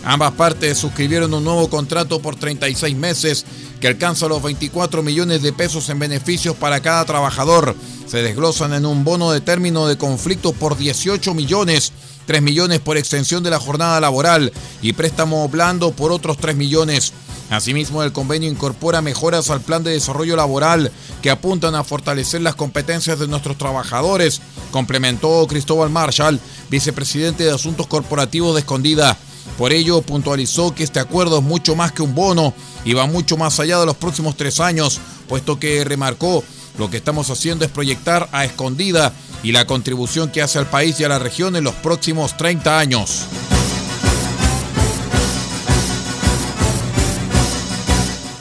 Ambas 0.04 0.32
partes 0.32 0.78
suscribieron 0.78 1.34
un 1.34 1.44
nuevo 1.44 1.68
contrato 1.68 2.18
por 2.20 2.34
36 2.34 2.96
meses 2.96 3.44
que 3.78 3.88
alcanza 3.88 4.26
los 4.26 4.42
24 4.42 5.02
millones 5.02 5.42
de 5.42 5.52
pesos 5.52 5.90
en 5.90 5.98
beneficios 5.98 6.56
para 6.56 6.80
cada 6.80 7.04
trabajador 7.04 7.76
se 8.08 8.22
desglosan 8.22 8.72
en 8.72 8.86
un 8.86 9.04
bono 9.04 9.30
de 9.30 9.42
término 9.42 9.86
de 9.86 9.98
conflicto 9.98 10.52
por 10.52 10.78
18 10.78 11.34
millones, 11.34 11.92
3 12.26 12.40
millones 12.40 12.80
por 12.80 12.96
extensión 12.96 13.42
de 13.42 13.50
la 13.50 13.60
jornada 13.60 14.00
laboral 14.00 14.50
y 14.80 14.94
préstamo 14.94 15.46
blando 15.48 15.92
por 15.92 16.10
otros 16.10 16.38
3 16.38 16.56
millones. 16.56 17.12
Asimismo, 17.50 18.02
el 18.02 18.12
convenio 18.12 18.50
incorpora 18.50 19.02
mejoras 19.02 19.50
al 19.50 19.60
plan 19.60 19.82
de 19.82 19.92
desarrollo 19.92 20.36
laboral 20.36 20.90
que 21.22 21.30
apuntan 21.30 21.74
a 21.74 21.84
fortalecer 21.84 22.40
las 22.40 22.54
competencias 22.54 23.18
de 23.18 23.28
nuestros 23.28 23.58
trabajadores, 23.58 24.40
complementó 24.70 25.46
Cristóbal 25.46 25.90
Marshall, 25.90 26.40
vicepresidente 26.70 27.44
de 27.44 27.52
Asuntos 27.52 27.86
Corporativos 27.86 28.54
de 28.54 28.60
Escondida. 28.60 29.18
Por 29.56 29.72
ello, 29.72 30.02
puntualizó 30.02 30.74
que 30.74 30.84
este 30.84 31.00
acuerdo 31.00 31.38
es 31.38 31.44
mucho 31.44 31.74
más 31.74 31.92
que 31.92 32.02
un 32.02 32.14
bono 32.14 32.54
y 32.84 32.92
va 32.92 33.06
mucho 33.06 33.36
más 33.36 33.60
allá 33.60 33.80
de 33.80 33.86
los 33.86 33.96
próximos 33.96 34.36
tres 34.36 34.60
años, 34.60 35.00
puesto 35.26 35.58
que 35.58 35.84
remarcó 35.84 36.44
lo 36.78 36.88
que 36.88 36.96
estamos 36.96 37.28
haciendo 37.30 37.64
es 37.64 37.70
proyectar 37.70 38.28
a 38.32 38.44
escondida 38.44 39.12
y 39.42 39.52
la 39.52 39.66
contribución 39.66 40.30
que 40.30 40.42
hace 40.42 40.58
al 40.58 40.66
país 40.66 40.98
y 41.00 41.04
a 41.04 41.08
la 41.08 41.18
región 41.18 41.56
en 41.56 41.64
los 41.64 41.74
próximos 41.74 42.36
30 42.36 42.78
años. 42.78 43.26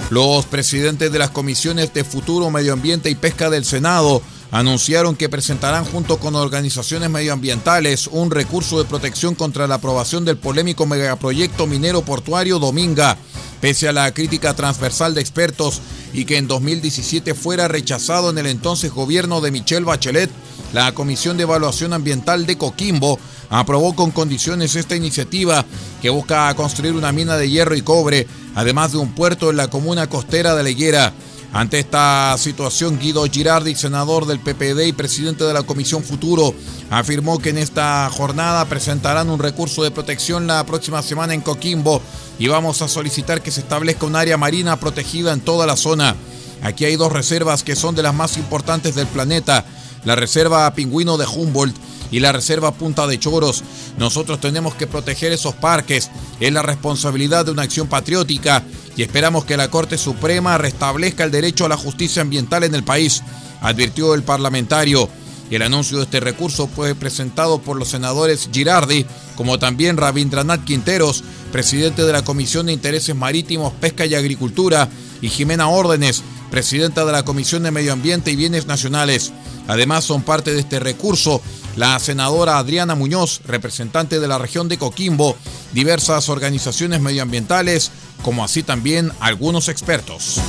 Los 0.09 0.45
presidentes 0.45 1.11
de 1.11 1.19
las 1.19 1.31
comisiones 1.31 1.93
de 1.93 2.05
Futuro, 2.05 2.49
Medio 2.49 2.71
Ambiente 2.71 3.09
y 3.09 3.15
Pesca 3.15 3.49
del 3.49 3.65
Senado 3.65 4.21
anunciaron 4.51 5.17
que 5.17 5.27
presentarán 5.27 5.83
junto 5.83 6.17
con 6.17 6.35
organizaciones 6.35 7.09
medioambientales 7.09 8.07
un 8.07 8.31
recurso 8.31 8.79
de 8.79 8.85
protección 8.85 9.35
contra 9.35 9.67
la 9.67 9.75
aprobación 9.75 10.23
del 10.23 10.37
polémico 10.37 10.85
megaproyecto 10.85 11.67
minero 11.67 12.03
portuario 12.03 12.57
Dominga, 12.57 13.17
pese 13.61 13.87
a 13.87 13.93
la 13.93 14.13
crítica 14.13 14.53
transversal 14.53 15.13
de 15.13 15.21
expertos 15.21 15.81
y 16.13 16.25
que 16.25 16.37
en 16.37 16.47
2017 16.47 17.33
fuera 17.33 17.67
rechazado 17.67 18.29
en 18.29 18.37
el 18.37 18.47
entonces 18.47 18.91
gobierno 18.91 19.41
de 19.41 19.51
Michelle 19.51 19.85
Bachelet, 19.85 20.29
la 20.73 20.93
Comisión 20.93 21.37
de 21.37 21.43
Evaluación 21.43 21.93
Ambiental 21.93 22.45
de 22.45 22.57
Coquimbo 22.57 23.19
aprobó 23.49 23.95
con 23.95 24.11
condiciones 24.11 24.75
esta 24.75 24.95
iniciativa 24.95 25.65
que 26.01 26.09
busca 26.09 26.53
construir 26.55 26.93
una 26.93 27.11
mina 27.11 27.37
de 27.37 27.49
hierro 27.49 27.75
y 27.75 27.81
cobre, 27.81 28.27
además 28.55 28.91
de 28.91 28.97
un 28.97 29.13
puerto 29.13 29.49
en 29.49 29.57
la 29.57 29.69
comuna 29.69 30.09
costera 30.09 30.55
de 30.55 30.63
La 30.63 31.13
ante 31.53 31.79
esta 31.79 32.35
situación, 32.37 32.99
Guido 32.99 33.25
Girardi, 33.25 33.73
senador 33.73 34.25
del 34.25 34.39
PPD 34.39 34.87
y 34.87 34.93
presidente 34.93 35.45
de 35.45 35.53
la 35.53 35.63
Comisión 35.63 36.03
Futuro, 36.03 36.53
afirmó 36.89 37.39
que 37.39 37.49
en 37.49 37.57
esta 37.57 38.09
jornada 38.11 38.65
presentarán 38.65 39.29
un 39.29 39.39
recurso 39.39 39.83
de 39.83 39.91
protección 39.91 40.45
la 40.45 40.65
próxima 40.65 41.01
semana 41.01 41.33
en 41.33 41.41
Coquimbo 41.41 42.01
y 42.37 42.47
vamos 42.47 42.81
a 42.81 42.87
solicitar 42.87 43.41
que 43.41 43.51
se 43.51 43.61
establezca 43.61 44.05
un 44.05 44.15
área 44.15 44.37
marina 44.37 44.79
protegida 44.79 45.33
en 45.33 45.39
toda 45.39 45.65
la 45.65 45.77
zona. 45.77 46.15
Aquí 46.63 46.85
hay 46.85 46.95
dos 46.95 47.11
reservas 47.11 47.63
que 47.63 47.75
son 47.75 47.95
de 47.95 48.03
las 48.03 48.13
más 48.13 48.37
importantes 48.37 48.95
del 48.95 49.07
planeta, 49.07 49.65
la 50.03 50.15
reserva 50.15 50.73
Pingüino 50.73 51.17
de 51.17 51.25
Humboldt 51.25 51.77
y 52.11 52.19
la 52.19 52.31
Reserva 52.31 52.73
Punta 52.73 53.07
de 53.07 53.19
Choros. 53.19 53.63
Nosotros 53.97 54.39
tenemos 54.39 54.75
que 54.75 54.87
proteger 54.87 55.31
esos 55.31 55.55
parques. 55.55 56.09
Es 56.39 56.53
la 56.53 56.61
responsabilidad 56.61 57.45
de 57.45 57.51
una 57.51 57.63
acción 57.63 57.87
patriótica 57.87 58.63
y 58.97 59.03
esperamos 59.03 59.45
que 59.45 59.55
la 59.57 59.69
Corte 59.69 59.97
Suprema 59.97 60.57
restablezca 60.57 61.23
el 61.23 61.31
derecho 61.31 61.65
a 61.65 61.69
la 61.69 61.77
justicia 61.77 62.23
ambiental 62.23 62.63
en 62.63 62.73
el 62.73 62.83
país, 62.83 63.23
advirtió 63.61 64.15
el 64.15 64.23
parlamentario. 64.23 65.07
El 65.51 65.61
anuncio 65.61 65.97
de 65.97 66.03
este 66.03 66.19
recurso 66.19 66.67
fue 66.67 66.95
presentado 66.95 67.59
por 67.59 67.77
los 67.77 67.89
senadores 67.89 68.49
Girardi, 68.51 69.05
como 69.35 69.59
también 69.59 69.97
Rabindranath 69.97 70.65
Quinteros, 70.65 71.23
presidente 71.51 72.03
de 72.03 72.11
la 72.11 72.23
Comisión 72.23 72.65
de 72.65 72.73
Intereses 72.73 73.15
Marítimos, 73.15 73.71
Pesca 73.73 74.05
y 74.05 74.15
Agricultura, 74.15 74.89
y 75.21 75.29
Jimena 75.29 75.69
Órdenes, 75.69 76.23
presidenta 76.49 77.05
de 77.05 77.11
la 77.11 77.23
Comisión 77.23 77.63
de 77.63 77.71
Medio 77.71 77.93
Ambiente 77.93 78.31
y 78.31 78.35
Bienes 78.35 78.65
Nacionales. 78.65 79.31
Además, 79.67 80.05
son 80.05 80.23
parte 80.23 80.53
de 80.53 80.59
este 80.59 80.79
recurso 80.79 81.41
la 81.77 81.99
senadora 81.99 82.57
Adriana 82.57 82.95
Muñoz, 82.95 83.41
representante 83.45 84.19
de 84.19 84.27
la 84.27 84.39
región 84.39 84.67
de 84.67 84.79
Coquimbo, 84.79 85.37
diversas 85.73 86.27
organizaciones 86.27 87.01
medioambientales, 87.01 87.91
como 88.21 88.43
así 88.43 88.63
también 88.63 89.11
algunos 89.19 89.69
expertos. 89.69 90.39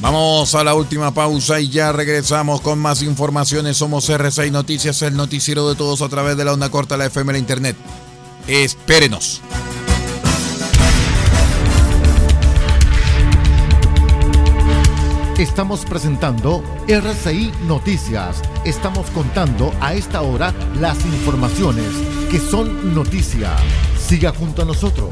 Vamos 0.00 0.52
a 0.56 0.64
la 0.64 0.74
última 0.74 1.14
pausa 1.14 1.60
y 1.60 1.68
ya 1.68 1.92
regresamos 1.92 2.60
con 2.60 2.78
más 2.80 3.02
informaciones. 3.02 3.76
Somos 3.76 4.10
R6 4.10 4.50
Noticias, 4.50 5.00
el 5.02 5.16
noticiero 5.16 5.68
de 5.68 5.76
todos 5.76 6.02
a 6.02 6.08
través 6.08 6.36
de 6.36 6.44
la 6.44 6.52
onda 6.52 6.70
corta, 6.70 6.96
la 6.96 7.06
FM, 7.06 7.32
la 7.32 7.38
internet. 7.38 7.76
Espérenos. 8.48 9.40
Estamos 15.38 15.84
presentando 15.84 16.62
RCI 16.88 17.52
Noticias. 17.66 18.42
Estamos 18.64 19.08
contando 19.10 19.72
a 19.80 19.94
esta 19.94 20.22
hora 20.22 20.52
las 20.80 21.04
informaciones 21.06 21.88
que 22.30 22.38
son 22.38 22.94
noticia. 22.94 23.50
Siga 24.06 24.32
junto 24.32 24.62
a 24.62 24.64
nosotros. 24.64 25.08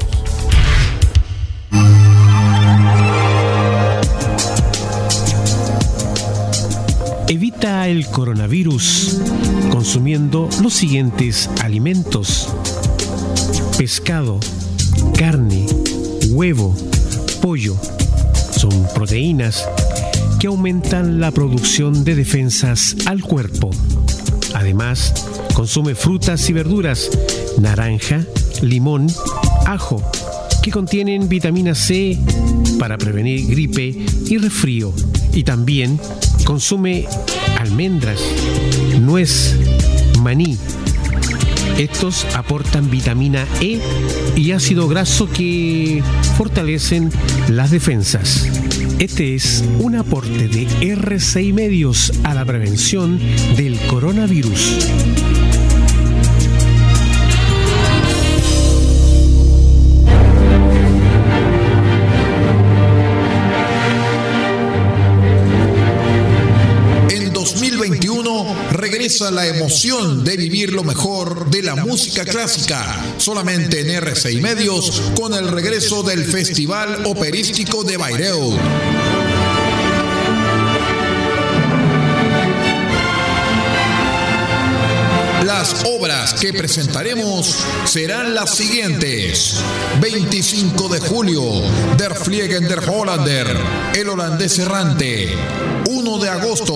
Evita 7.27 7.87
el 7.87 8.05
coronavirus 8.07 9.21
consumiendo 9.71 10.49
los 10.61 10.73
siguientes 10.73 11.49
alimentos. 11.61 12.49
Pescado, 13.77 14.39
carne, 15.17 15.65
huevo, 16.29 16.75
pollo. 17.41 17.75
Son 18.55 18.87
proteínas 18.93 19.67
que 20.39 20.47
aumentan 20.47 21.19
la 21.19 21.31
producción 21.31 22.03
de 22.03 22.15
defensas 22.15 22.97
al 23.05 23.21
cuerpo. 23.21 23.69
Además, 24.53 25.13
consume 25.53 25.95
frutas 25.95 26.49
y 26.49 26.53
verduras, 26.53 27.09
naranja, 27.59 28.25
limón, 28.61 29.07
ajo, 29.65 30.01
que 30.61 30.71
contienen 30.71 31.27
vitamina 31.27 31.75
C 31.75 32.17
para 32.79 32.97
prevenir 32.97 33.47
gripe 33.47 33.95
y 34.27 34.37
resfrío. 34.37 34.93
Y 35.33 35.43
también 35.43 35.99
consume 36.45 37.05
almendras, 37.59 38.21
nuez, 38.99 39.55
maní. 40.19 40.57
Estos 41.77 42.25
aportan 42.35 42.91
vitamina 42.91 43.45
E 43.59 43.79
y 44.35 44.51
ácido 44.51 44.87
graso 44.87 45.29
que 45.29 46.03
fortalecen 46.37 47.11
las 47.47 47.71
defensas. 47.71 48.47
Este 48.99 49.33
es 49.35 49.63
un 49.79 49.95
aporte 49.95 50.47
de 50.47 50.67
RCI 50.93 51.53
Medios 51.53 52.11
a 52.23 52.35
la 52.35 52.45
prevención 52.45 53.19
del 53.55 53.79
coronavirus. 53.87 55.40
La 69.29 69.45
emoción 69.45 70.23
de 70.23 70.35
vivir 70.37 70.73
lo 70.73 70.83
mejor 70.83 71.51
de 71.51 71.61
la 71.61 71.75
música 71.75 72.25
clásica, 72.25 73.15
solamente 73.17 73.81
en 73.81 73.91
RCI 73.91 74.41
Medios 74.41 75.11
con 75.15 75.33
el 75.33 75.47
regreso 75.49 76.01
del 76.01 76.25
Festival 76.25 77.05
Operístico 77.05 77.83
de 77.83 77.97
Bayreuth. 77.97 78.59
Las 85.45 85.83
obras 85.85 86.33
que 86.33 86.53
presentaremos 86.53 87.57
serán 87.83 88.33
las 88.33 88.55
siguientes. 88.55 89.57
25 89.99 90.87
de 90.87 90.99
julio, 90.99 91.43
Der 91.97 92.15
Fliegen 92.15 92.67
der 92.67 92.79
Hollander, 92.89 93.57
El 93.93 94.09
holandés 94.09 94.57
errante. 94.57 95.29
1 96.01 96.17
de 96.17 96.29
agosto, 96.29 96.75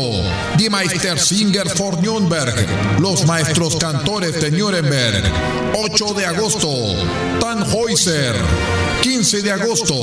Die 0.56 0.70
Meistersinger 0.70 1.68
for 1.70 2.00
Nürnberg, 2.00 2.54
Los 3.00 3.26
maestros 3.26 3.76
cantores 3.76 4.40
de 4.40 4.52
Nuremberg. 4.52 5.24
8 5.74 6.14
de 6.14 6.26
agosto, 6.26 6.70
Tannhäuser. 7.40 8.36
15 9.02 9.42
de 9.42 9.52
agosto, 9.52 9.96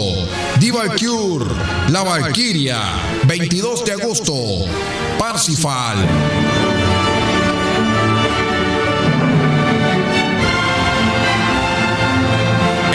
Die 0.58 0.72
Valkyr, 0.72 1.46
La 1.90 2.02
Valkyria. 2.02 2.80
22 3.24 3.84
de 3.84 3.92
agosto, 3.92 4.34
Parsifal. 5.18 6.51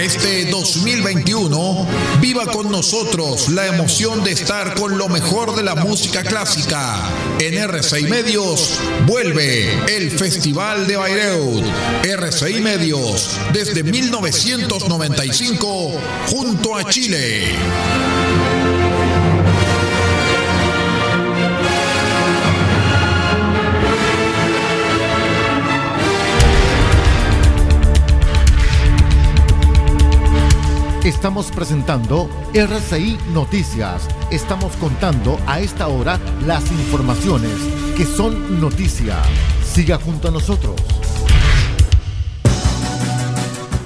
Este 0.07 0.45
2021 0.45 1.85
viva 2.21 2.45
con 2.45 2.71
nosotros 2.71 3.49
la 3.49 3.67
emoción 3.67 4.23
de 4.23 4.31
estar 4.31 4.73
con 4.75 4.97
lo 4.97 5.09
mejor 5.09 5.53
de 5.53 5.63
la 5.63 5.75
música 5.75 6.23
clásica. 6.23 6.95
En 7.41 7.55
RCI 7.55 8.03
Medios 8.03 8.79
vuelve 9.05 9.69
el 9.97 10.09
Festival 10.11 10.87
de 10.87 10.95
Bayreuth. 10.95 11.65
RCI 12.03 12.61
Medios 12.61 13.37
desde 13.51 13.83
1995 13.83 15.99
junto 16.27 16.77
a 16.77 16.85
Chile. 16.85 18.06
Estamos 31.07 31.51
presentando 31.51 32.29
RCI 32.53 33.17
Noticias. 33.31 34.01
Estamos 34.29 34.75
contando 34.75 35.39
a 35.47 35.61
esta 35.61 35.87
hora 35.87 36.19
las 36.45 36.69
informaciones 36.69 37.53
que 37.95 38.05
son 38.05 38.59
noticia. 38.59 39.15
Siga 39.73 39.99
junto 39.99 40.27
a 40.27 40.31
nosotros. 40.31 40.75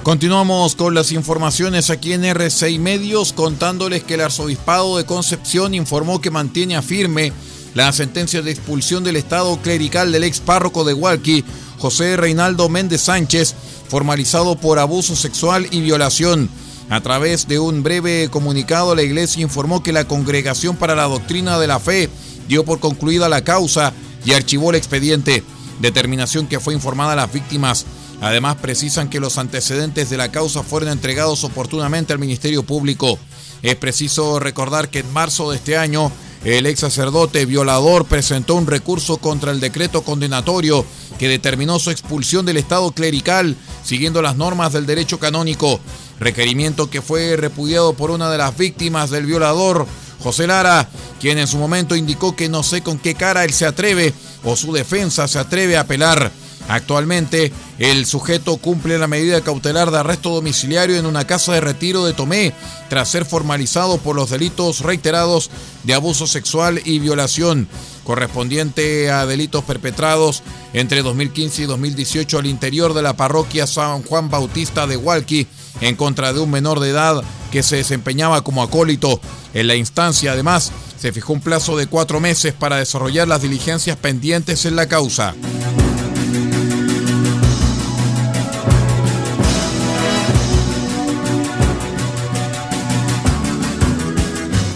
Continuamos 0.02 0.74
con 0.74 0.94
las 0.94 1.12
informaciones 1.12 1.90
aquí 1.90 2.12
en 2.12 2.24
RCI 2.24 2.80
Medios 2.80 3.32
contándoles 3.32 4.02
que 4.02 4.14
el 4.14 4.22
arzobispado 4.22 4.96
de 4.96 5.06
Concepción 5.06 5.74
informó 5.74 6.20
que 6.20 6.32
mantiene 6.32 6.74
a 6.74 6.82
firme 6.82 7.32
la 7.74 7.92
sentencia 7.92 8.42
de 8.42 8.50
expulsión 8.50 9.04
del 9.04 9.14
estado 9.14 9.56
clerical 9.58 10.10
del 10.10 10.24
ex 10.24 10.40
párroco 10.40 10.82
de 10.82 10.94
Hualqui, 10.94 11.44
José 11.78 12.16
Reinaldo 12.16 12.68
Méndez 12.68 13.02
Sánchez, 13.02 13.54
formalizado 13.88 14.56
por 14.56 14.80
abuso 14.80 15.14
sexual 15.14 15.68
y 15.70 15.82
violación. 15.82 16.50
A 16.92 17.00
través 17.00 17.48
de 17.48 17.58
un 17.58 17.82
breve 17.82 18.28
comunicado, 18.30 18.94
la 18.94 19.00
Iglesia 19.00 19.40
informó 19.40 19.82
que 19.82 19.94
la 19.94 20.04
Congregación 20.04 20.76
para 20.76 20.94
la 20.94 21.04
Doctrina 21.04 21.58
de 21.58 21.66
la 21.66 21.80
Fe 21.80 22.10
dio 22.48 22.66
por 22.66 22.80
concluida 22.80 23.30
la 23.30 23.42
causa 23.42 23.94
y 24.26 24.34
archivó 24.34 24.68
el 24.68 24.76
expediente, 24.76 25.42
determinación 25.80 26.46
que 26.46 26.60
fue 26.60 26.74
informada 26.74 27.14
a 27.14 27.16
las 27.16 27.32
víctimas. 27.32 27.86
Además, 28.20 28.56
precisan 28.56 29.08
que 29.08 29.20
los 29.20 29.38
antecedentes 29.38 30.10
de 30.10 30.18
la 30.18 30.30
causa 30.30 30.62
fueron 30.62 30.90
entregados 30.90 31.44
oportunamente 31.44 32.12
al 32.12 32.18
Ministerio 32.18 32.62
Público. 32.62 33.18
Es 33.62 33.76
preciso 33.76 34.38
recordar 34.38 34.90
que 34.90 34.98
en 34.98 35.10
marzo 35.14 35.50
de 35.50 35.56
este 35.56 35.78
año, 35.78 36.12
el 36.44 36.66
ex 36.66 36.80
sacerdote 36.80 37.46
violador 37.46 38.04
presentó 38.04 38.56
un 38.56 38.66
recurso 38.66 39.16
contra 39.16 39.52
el 39.52 39.60
decreto 39.60 40.02
condenatorio 40.02 40.84
que 41.18 41.28
determinó 41.28 41.78
su 41.78 41.90
expulsión 41.90 42.44
del 42.44 42.58
Estado 42.58 42.90
clerical, 42.90 43.56
siguiendo 43.82 44.20
las 44.20 44.36
normas 44.36 44.74
del 44.74 44.84
derecho 44.84 45.18
canónico, 45.18 45.80
requerimiento 46.22 46.88
que 46.88 47.02
fue 47.02 47.36
repudiado 47.36 47.94
por 47.94 48.10
una 48.10 48.30
de 48.30 48.38
las 48.38 48.56
víctimas 48.56 49.10
del 49.10 49.26
violador, 49.26 49.86
José 50.22 50.46
Lara, 50.46 50.88
quien 51.20 51.38
en 51.38 51.46
su 51.46 51.58
momento 51.58 51.96
indicó 51.96 52.36
que 52.36 52.48
no 52.48 52.62
sé 52.62 52.82
con 52.82 52.98
qué 52.98 53.14
cara 53.14 53.44
él 53.44 53.52
se 53.52 53.66
atreve 53.66 54.14
o 54.44 54.56
su 54.56 54.72
defensa 54.72 55.28
se 55.28 55.38
atreve 55.38 55.76
a 55.76 55.80
apelar. 55.80 56.30
Actualmente, 56.68 57.52
el 57.78 58.06
sujeto 58.06 58.56
cumple 58.56 58.96
la 58.98 59.08
medida 59.08 59.40
cautelar 59.40 59.90
de 59.90 59.98
arresto 59.98 60.30
domiciliario 60.30 60.96
en 60.96 61.06
una 61.06 61.26
casa 61.26 61.52
de 61.52 61.60
retiro 61.60 62.04
de 62.04 62.12
Tomé, 62.12 62.54
tras 62.88 63.08
ser 63.08 63.24
formalizado 63.24 63.98
por 63.98 64.14
los 64.14 64.30
delitos 64.30 64.80
reiterados 64.80 65.50
de 65.82 65.94
abuso 65.94 66.28
sexual 66.28 66.80
y 66.84 67.00
violación, 67.00 67.68
correspondiente 68.04 69.10
a 69.10 69.26
delitos 69.26 69.64
perpetrados 69.64 70.42
entre 70.72 71.02
2015 71.02 71.62
y 71.62 71.66
2018 71.66 72.38
al 72.38 72.46
interior 72.46 72.94
de 72.94 73.02
la 73.02 73.16
parroquia 73.16 73.66
San 73.66 74.04
Juan 74.04 74.30
Bautista 74.30 74.86
de 74.86 74.96
Hualqui, 74.96 75.48
en 75.82 75.96
contra 75.96 76.32
de 76.32 76.40
un 76.40 76.50
menor 76.50 76.80
de 76.80 76.90
edad 76.90 77.22
que 77.50 77.62
se 77.62 77.76
desempeñaba 77.76 78.42
como 78.42 78.62
acólito. 78.62 79.20
En 79.52 79.66
la 79.66 79.74
instancia, 79.74 80.32
además, 80.32 80.72
se 80.98 81.12
fijó 81.12 81.34
un 81.34 81.40
plazo 81.40 81.76
de 81.76 81.88
cuatro 81.88 82.20
meses 82.20 82.54
para 82.54 82.76
desarrollar 82.76 83.28
las 83.28 83.42
diligencias 83.42 83.96
pendientes 83.96 84.64
en 84.64 84.76
la 84.76 84.86
causa. 84.86 85.34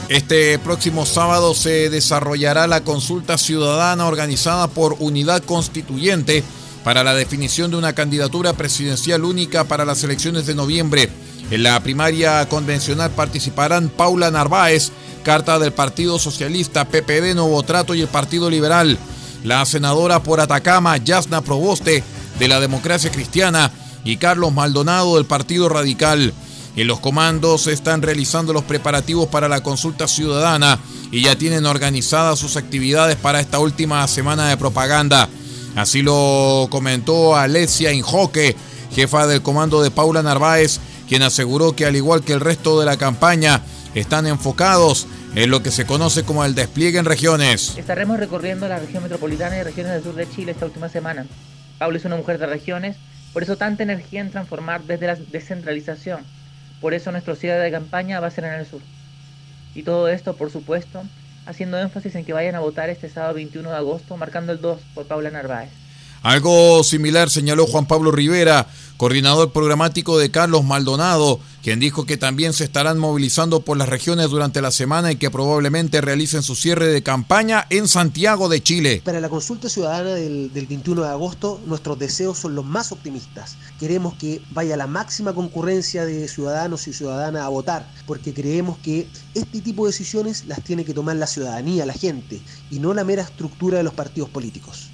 Este 0.08 0.58
próximo 0.58 1.04
sábado 1.04 1.54
se 1.54 1.90
desarrollará 1.90 2.66
la 2.66 2.82
consulta 2.82 3.38
ciudadana 3.38 4.06
organizada 4.06 4.68
por 4.68 4.96
Unidad 4.98 5.42
Constituyente 5.42 6.44
para 6.86 7.02
la 7.02 7.16
definición 7.16 7.72
de 7.72 7.76
una 7.78 7.94
candidatura 7.94 8.52
presidencial 8.52 9.24
única 9.24 9.64
para 9.64 9.84
las 9.84 10.04
elecciones 10.04 10.46
de 10.46 10.54
noviembre. 10.54 11.10
En 11.50 11.64
la 11.64 11.82
primaria 11.82 12.48
convencional 12.48 13.10
participarán 13.10 13.88
Paula 13.88 14.30
Narváez, 14.30 14.92
carta 15.24 15.58
del 15.58 15.72
Partido 15.72 16.20
Socialista, 16.20 16.84
PPD 16.84 17.34
Nuevo 17.34 17.60
Trato 17.64 17.96
y 17.96 18.02
el 18.02 18.06
Partido 18.06 18.48
Liberal, 18.48 18.96
la 19.42 19.66
senadora 19.66 20.22
por 20.22 20.38
Atacama, 20.38 20.96
Yasna 20.96 21.40
Proboste, 21.40 22.04
de 22.38 22.46
la 22.46 22.60
Democracia 22.60 23.10
Cristiana, 23.10 23.72
y 24.04 24.18
Carlos 24.18 24.52
Maldonado, 24.52 25.16
del 25.16 25.26
Partido 25.26 25.68
Radical. 25.68 26.32
En 26.76 26.86
los 26.86 27.00
comandos 27.00 27.62
se 27.62 27.72
están 27.72 28.00
realizando 28.00 28.52
los 28.52 28.62
preparativos 28.62 29.26
para 29.26 29.48
la 29.48 29.60
consulta 29.60 30.06
ciudadana 30.06 30.78
y 31.10 31.22
ya 31.22 31.34
tienen 31.34 31.66
organizadas 31.66 32.38
sus 32.38 32.56
actividades 32.56 33.16
para 33.16 33.40
esta 33.40 33.58
última 33.58 34.06
semana 34.06 34.48
de 34.48 34.56
propaganda. 34.56 35.28
Así 35.76 36.02
lo 36.02 36.66
comentó 36.70 37.36
Alessia 37.36 37.92
Injoque, 37.92 38.56
jefa 38.90 39.28
del 39.28 39.42
comando 39.42 39.82
de 39.82 39.92
Paula 39.92 40.22
Narváez, 40.22 40.80
quien 41.08 41.22
aseguró 41.22 41.76
que 41.76 41.86
al 41.86 41.94
igual 41.94 42.24
que 42.24 42.32
el 42.32 42.40
resto 42.40 42.80
de 42.80 42.86
la 42.86 42.96
campaña, 42.96 43.62
están 43.94 44.26
enfocados 44.26 45.06
en 45.36 45.50
lo 45.50 45.62
que 45.62 45.70
se 45.70 45.86
conoce 45.86 46.24
como 46.24 46.44
el 46.44 46.54
despliegue 46.54 46.98
en 46.98 47.04
regiones. 47.04 47.78
Estaremos 47.78 48.18
recorriendo 48.18 48.66
la 48.68 48.78
región 48.78 49.04
metropolitana 49.04 49.56
y 49.56 49.62
regiones 49.62 49.92
del 49.92 50.02
sur 50.02 50.14
de 50.14 50.28
Chile 50.28 50.52
esta 50.52 50.66
última 50.66 50.88
semana. 50.88 51.26
Paula 51.78 51.96
es 51.96 52.04
una 52.04 52.16
mujer 52.16 52.38
de 52.38 52.46
regiones, 52.46 52.96
por 53.32 53.42
eso 53.44 53.56
tanta 53.56 53.84
energía 53.84 54.20
en 54.20 54.32
transformar 54.32 54.82
desde 54.82 55.06
la 55.06 55.14
descentralización 55.14 56.24
por 56.80 56.94
eso 56.94 57.10
nuestro 57.10 57.34
cierre 57.34 57.62
de 57.62 57.70
campaña 57.70 58.20
va 58.20 58.26
a 58.26 58.30
ser 58.30 58.44
en 58.44 58.52
el 58.52 58.66
sur. 58.66 58.80
Y 59.74 59.82
todo 59.82 60.08
esto, 60.08 60.36
por 60.36 60.50
supuesto, 60.50 61.02
haciendo 61.46 61.78
énfasis 61.78 62.14
en 62.16 62.24
que 62.24 62.32
vayan 62.32 62.54
a 62.54 62.60
votar 62.60 62.90
este 62.90 63.08
sábado 63.08 63.34
21 63.34 63.70
de 63.70 63.76
agosto, 63.76 64.16
marcando 64.16 64.52
el 64.52 64.60
2 64.60 64.80
por 64.94 65.06
Paula 65.06 65.30
Narváez. 65.30 65.85
Algo 66.22 66.82
similar 66.82 67.30
señaló 67.30 67.66
Juan 67.66 67.86
Pablo 67.86 68.10
Rivera, 68.10 68.66
coordinador 68.96 69.52
programático 69.52 70.18
de 70.18 70.30
Carlos 70.30 70.64
Maldonado, 70.64 71.38
quien 71.62 71.80
dijo 71.80 72.06
que 72.06 72.16
también 72.16 72.52
se 72.52 72.64
estarán 72.64 72.98
movilizando 72.98 73.60
por 73.60 73.76
las 73.76 73.88
regiones 73.88 74.30
durante 74.30 74.62
la 74.62 74.70
semana 74.70 75.12
y 75.12 75.16
que 75.16 75.30
probablemente 75.30 76.00
realicen 76.00 76.42
su 76.42 76.54
cierre 76.54 76.86
de 76.86 77.02
campaña 77.02 77.66
en 77.70 77.88
Santiago 77.88 78.48
de 78.48 78.62
Chile. 78.62 79.02
Para 79.04 79.20
la 79.20 79.28
consulta 79.28 79.68
ciudadana 79.68 80.14
del, 80.14 80.50
21 80.54 81.02
de 81.02 81.08
agosto, 81.08 81.60
nuestros 81.66 81.98
deseos 81.98 82.38
son 82.38 82.54
los 82.54 82.64
más 82.64 82.92
optimistas. 82.92 83.56
Queremos 83.78 84.14
que 84.14 84.40
vaya 84.50 84.76
la 84.76 84.86
máxima 84.86 85.34
concurrencia 85.34 86.04
de 86.06 86.26
ciudadanos 86.28 86.88
y 86.88 86.92
ciudadanas 86.92 87.42
a 87.42 87.48
votar, 87.48 87.88
porque 88.06 88.32
creemos 88.32 88.78
que 88.78 89.08
este 89.34 89.60
tipo 89.60 89.84
de 89.84 89.92
decisiones 89.92 90.46
las 90.46 90.62
tiene 90.62 90.84
que 90.84 90.94
tomar 90.94 91.16
la 91.16 91.26
ciudadanía, 91.26 91.84
la 91.84 91.92
gente, 91.92 92.40
y 92.70 92.78
no 92.78 92.94
la 92.94 93.04
mera 93.04 93.22
estructura 93.22 93.78
de 93.78 93.84
los 93.84 93.94
partidos 93.94 94.30
políticos. 94.30 94.90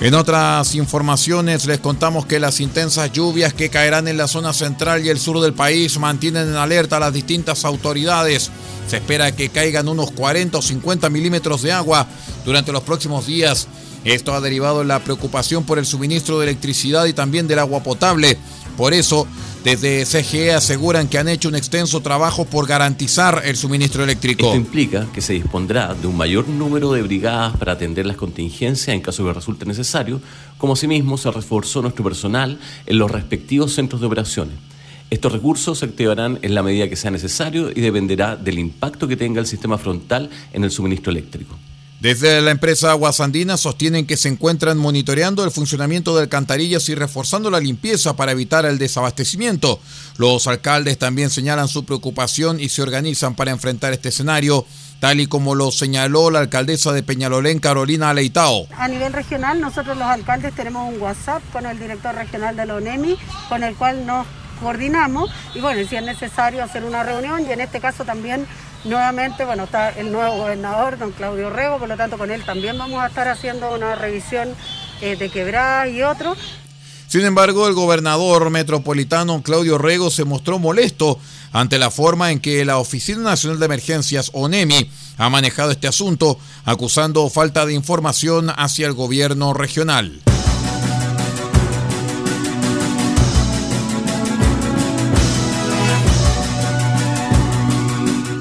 En 0.02 0.14
otras 0.14 0.76
informaciones 0.76 1.66
les 1.66 1.80
contamos 1.80 2.26
que 2.26 2.42
las 2.42 2.60
intensas 2.60 3.14
lluvias 3.14 3.54
que 3.54 3.70
caerán 3.70 4.10
en 4.10 4.18
la 4.18 4.28
zona 4.28 4.52
central 4.52 5.06
y 5.06 5.08
el 5.08 5.18
sur 5.18 5.40
del 5.40 5.54
país 5.54 5.98
mantienen 5.98 6.50
en 6.50 6.56
alerta 6.56 6.98
a 6.98 7.00
las 7.00 7.14
distintas 7.14 7.64
autoridades. 7.64 8.52
Se 8.90 8.98
espera 8.98 9.32
que 9.32 9.48
caigan 9.48 9.88
unos 9.88 10.12
40 10.12 10.58
o 10.58 10.62
50 10.62 11.10
milímetros 11.10 11.62
de 11.62 11.72
agua 11.72 12.06
durante 12.44 12.74
los 12.74 12.84
próximos 12.84 13.28
días 13.28 13.70
esto 14.14 14.34
ha 14.34 14.42
derivado 14.42 14.82
en 14.82 14.88
la 14.88 15.00
preocupación 15.00 15.64
por 15.64 15.80
el 15.80 15.86
suministro 15.86 16.40
de 16.40 16.46
electricidad 16.46 17.06
y 17.06 17.14
también 17.14 17.48
del 17.48 17.60
agua 17.60 17.84
potable. 17.84 18.38
Por 18.78 18.94
eso, 18.94 19.28
desde 19.64 20.06
CGE 20.06 20.54
aseguran 20.54 21.08
que 21.08 21.18
han 21.18 21.28
hecho 21.28 21.50
un 21.50 21.56
extenso 21.56 22.00
trabajo 22.02 22.46
por 22.46 22.68
garantizar 22.68 23.42
el 23.44 23.58
suministro 23.58 24.04
eléctrico. 24.04 24.46
Esto 24.46 24.56
implica 24.56 25.08
que 25.14 25.20
se 25.20 25.34
dispondrá 25.34 25.94
de 25.94 26.08
un 26.08 26.16
mayor 26.16 26.48
número 26.48 26.92
de 26.94 27.02
brigadas 27.02 27.58
para 27.58 27.74
atender 27.74 28.06
las 28.06 28.18
contingencias 28.18 28.96
en 28.96 29.02
caso 29.02 29.26
que 29.26 29.34
resulte 29.34 29.66
necesario, 29.66 30.22
como 30.58 30.74
asimismo 30.74 31.18
se 31.18 31.32
reforzó 31.32 31.82
nuestro 31.82 32.04
personal 32.04 32.60
en 32.86 32.98
los 32.98 33.12
respectivos 33.12 33.74
centros 33.74 34.00
de 34.00 34.08
operaciones. 34.08 34.56
Estos 35.10 35.32
recursos 35.32 35.80
se 35.80 35.86
activarán 35.86 36.38
en 36.42 36.54
la 36.54 36.64
medida 36.64 36.90
que 36.90 36.96
sea 36.96 37.12
necesario 37.12 37.70
y 37.70 37.82
dependerá 37.82 38.36
del 38.36 38.60
impacto 38.60 39.08
que 39.08 39.16
tenga 39.16 39.40
el 39.40 39.48
sistema 39.48 39.78
frontal 39.78 40.30
en 40.54 40.64
el 40.64 40.72
suministro 40.72 41.12
eléctrico. 41.12 41.58
Desde 42.00 42.42
la 42.42 42.52
empresa 42.52 42.92
Aguas 42.92 43.20
Andinas 43.22 43.60
sostienen 43.60 44.06
que 44.06 44.18
se 44.18 44.30
encuentran 44.30 44.78
monitoreando 44.78 45.44
el 45.44 45.50
funcionamiento 45.50 46.16
de 46.16 46.22
alcantarillas 46.22 46.88
y 46.90 46.96
reforzando 46.96 47.50
la 47.50 47.60
limpieza 47.60 48.16
para 48.16 48.34
evitar 48.34 48.68
el 48.68 48.78
desabastecimiento. 48.78 49.80
Los 50.18 50.46
alcaldes 50.46 51.00
también 51.00 51.32
señalan 51.32 51.68
su 51.68 51.86
preocupación 51.86 52.60
y 52.60 52.70
se 52.70 52.84
organizan 52.84 53.34
para 53.34 53.50
enfrentar 53.50 53.94
este 53.94 54.10
escenario 54.10 54.64
tal 55.00 55.20
y 55.20 55.26
como 55.26 55.56
lo 55.56 55.72
señaló 55.72 56.30
la 56.30 56.40
alcaldesa 56.40 56.92
de 56.92 57.02
Peñalolén, 57.02 57.58
Carolina 57.58 58.12
Aleitao. 58.12 58.68
A 58.78 58.88
nivel 58.88 59.12
regional, 59.14 59.60
nosotros 59.60 59.98
los 59.98 60.08
alcaldes 60.08 60.54
tenemos 60.54 60.94
un 60.94 61.02
WhatsApp 61.02 61.42
con 61.52 61.66
el 61.66 61.80
director 61.80 62.14
regional 62.14 62.56
de 62.56 62.66
la 62.68 62.76
ONEMI, 62.76 63.18
con 63.50 63.64
el 63.64 63.76
cual 63.76 64.06
nos 64.06 64.28
coordinamos 64.60 65.32
y 65.56 65.62
bueno, 65.62 65.88
si 65.88 65.96
es 65.96 66.04
necesario 66.04 66.64
hacer 66.64 66.84
una 66.84 67.04
reunión 67.04 67.46
y 67.48 67.52
en 67.52 67.62
este 67.62 67.80
caso 67.80 68.06
también 68.06 68.46
nuevamente, 68.84 69.46
bueno, 69.46 69.64
está 69.64 69.90
el 69.90 70.12
nuevo 70.12 70.38
gobernador, 70.38 70.98
don 70.98 71.12
Claudio 71.12 71.50
Rego, 71.50 71.80
por 71.80 71.88
lo 71.88 71.98
tanto 71.98 72.18
con 72.18 72.32
él 72.32 72.44
también 72.44 72.78
vamos 72.78 73.02
a 73.02 73.08
estar 73.08 73.28
haciendo 73.28 73.74
una 73.74 73.96
revisión 73.96 74.50
eh, 75.02 75.16
de 75.16 75.30
quebradas 75.30 75.90
y 75.90 76.04
otros. 76.04 76.38
Sin 77.08 77.24
embargo, 77.24 77.68
el 77.68 77.74
gobernador 77.74 78.50
metropolitano 78.50 79.42
Claudio 79.42 79.78
Rego 79.78 80.12
se 80.12 80.26
mostró 80.26 80.60
molesto 80.60 81.20
ante 81.54 81.80
la 81.80 81.90
forma 81.90 82.32
en 82.32 82.40
que 82.40 82.66
la 82.66 82.80
Oficina 82.80 83.20
Nacional 83.20 83.60
de 83.60 83.66
Emergencias, 83.66 84.30
ONEMI, 84.34 84.90
ha 85.18 85.30
manejado 85.30 85.72
este 85.72 85.88
asunto, 85.88 86.38
acusando 86.66 87.30
falta 87.30 87.66
de 87.66 87.74
información 87.74 88.52
hacia 88.56 88.88
el 88.88 88.94
gobierno 88.94 89.54
regional. 89.54 90.22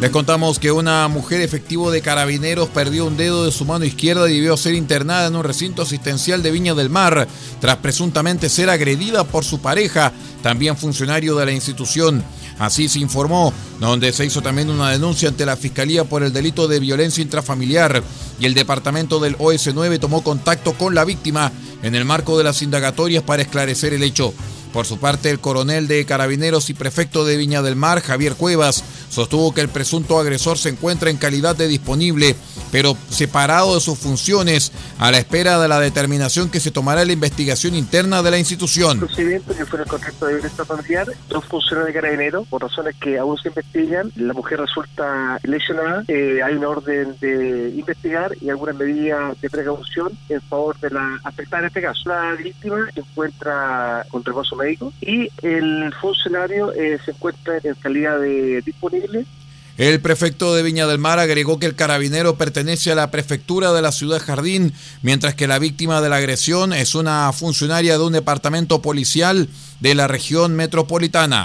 Les 0.01 0.11
contamos 0.11 0.59
que 0.59 0.71
una 0.71 1.09
mujer 1.09 1.41
efectivo 1.41 1.91
de 1.91 2.03
carabineros 2.03 2.69
perdió 2.69 3.07
un 3.07 3.17
dedo 3.17 3.47
de 3.47 3.51
su 3.51 3.65
mano 3.65 3.87
izquierda 3.87 4.29
y 4.29 4.35
debió 4.35 4.55
ser 4.59 4.75
internada 4.75 5.27
en 5.27 5.37
un 5.37 5.43
recinto 5.43 5.83
asistencial 5.83 6.43
de 6.43 6.51
Viña 6.51 6.75
del 6.75 6.91
Mar 6.91 7.27
tras 7.61 7.77
presuntamente 7.77 8.51
ser 8.51 8.69
agredida 8.69 9.25
por 9.25 9.45
su 9.45 9.61
pareja, 9.61 10.13
también 10.43 10.77
funcionario 10.77 11.35
de 11.37 11.47
la 11.47 11.53
institución. 11.53 12.23
Así 12.59 12.91
se 12.91 12.99
informó, 12.99 13.55
donde 13.81 14.13
se 14.13 14.27
hizo 14.27 14.43
también 14.43 14.69
una 14.69 14.91
denuncia 14.91 15.31
ante 15.31 15.47
la 15.47 15.57
Fiscalía 15.57 16.05
por 16.05 16.23
el 16.23 16.33
delito 16.33 16.69
de 16.69 16.79
violencia 16.79 17.23
intrafamiliar 17.23 18.03
y 18.39 18.45
el 18.45 18.53
departamento 18.53 19.19
del 19.19 19.39
OS9 19.39 19.99
tomó 19.99 20.23
contacto 20.23 20.75
con 20.75 20.95
la 20.95 21.07
víctima 21.07 21.53
en 21.83 21.95
el 21.95 22.05
marco 22.05 22.37
de 22.37 22.45
las 22.45 22.61
indagatorias 22.61 23.23
para 23.23 23.43
esclarecer 23.43 23.95
el 23.95 24.03
hecho. 24.03 24.35
Por 24.73 24.85
su 24.85 24.99
parte, 24.99 25.31
el 25.31 25.41
coronel 25.41 25.89
de 25.89 26.05
Carabineros 26.05 26.69
y 26.69 26.75
prefecto 26.75 27.25
de 27.25 27.39
Viña 27.39 27.63
del 27.63 27.77
Mar, 27.77 28.03
Javier 28.03 28.35
Cuevas, 28.35 28.85
sostuvo 29.09 29.53
que 29.55 29.61
el 29.61 29.69
presunto 29.69 30.19
agresor 30.19 30.59
se 30.59 30.71
encuentra 30.71 31.11
en 31.11 31.17
calidad 31.17 31.57
de 31.57 31.69
disponible, 31.69 32.37
pero 32.73 32.97
separado 33.09 33.75
de 33.75 33.81
sus 33.81 33.99
funciones, 33.99 34.73
a 34.99 35.11
la 35.11 35.19
espera 35.19 35.59
de 35.59 35.69
la 35.69 35.81
determinación 35.81 36.51
que 36.51 36.61
se 36.61 36.71
tomará 36.71 37.03
en 37.03 37.09
la 37.09 37.13
investigación 37.13 37.75
interna 37.75 38.23
de 38.23 38.31
la 38.31 38.39
institución. 38.39 38.93
El 38.93 39.07
procedimiento 39.07 39.55
que 39.57 39.67
fue 39.67 39.81
el 39.81 39.87
contexto 39.87 40.27
de 40.27 40.35
violencia 40.35 40.65
familiar, 40.65 41.07
dos 41.29 41.45
funcionarios 41.45 41.95
de 41.95 42.01
Carabineros, 42.01 42.49
por 42.49 42.63
razones 42.63 42.95
que 42.97 43.19
aún 43.19 43.37
se 43.39 43.49
investigan, 43.49 44.11
la 44.17 44.33
mujer 44.33 44.61
resulta 44.61 45.39
lesionada, 45.43 46.05
eh, 46.09 46.41
hay 46.45 46.55
una 46.55 46.69
orden 46.69 47.17
de 47.21 47.73
investigar 47.77 48.33
y 48.41 48.51
algunas 48.51 48.77
medidas 48.77 49.41
de 49.41 49.51
precaución 49.51 50.13
en 50.29 50.41
favor 50.43 50.79
de 50.81 50.91
la 50.91 51.21
afectada 51.25 51.63
en 51.63 51.67
este 51.69 51.83
caso. 51.83 52.09
La 52.09 52.33
víctima 52.33 52.89
se 52.93 53.01
encuentra 53.01 54.07
con 54.11 54.25
reposo 54.25 54.57
médico 54.57 54.93
y 55.01 55.29
el 55.43 55.93
funcionario 56.01 56.73
eh, 56.73 56.99
se 57.05 57.13
encuentra 57.13 57.59
en 57.63 57.75
calidad 57.75 58.19
de 58.21 58.63
disponible. 58.63 58.96
El 59.79 60.01
prefecto 60.01 60.55
de 60.55 60.63
Viña 60.63 60.87
del 60.87 60.99
Mar 60.99 61.19
agregó 61.19 61.59
que 61.59 61.67
el 61.67 61.75
carabinero 61.75 62.37
pertenece 62.37 62.93
a 62.93 62.95
la 62.95 63.11
prefectura 63.11 63.73
de 63.73 63.83
la 63.83 63.93
ciudad 63.93 64.23
Jardín, 64.25 64.73
mientras 65.03 65.35
que 65.35 65.47
la 65.47 65.59
víctima 65.59 66.01
de 66.01 66.09
la 66.09 66.17
agresión 66.17 66.73
es 66.73 66.95
una 66.95 67.31
funcionaria 67.35 67.99
de 67.99 68.05
un 68.05 68.15
departamento 68.15 68.81
policial 68.81 69.49
de 69.81 69.95
la 69.95 70.09
región 70.09 70.57
metropolitana. 70.57 71.45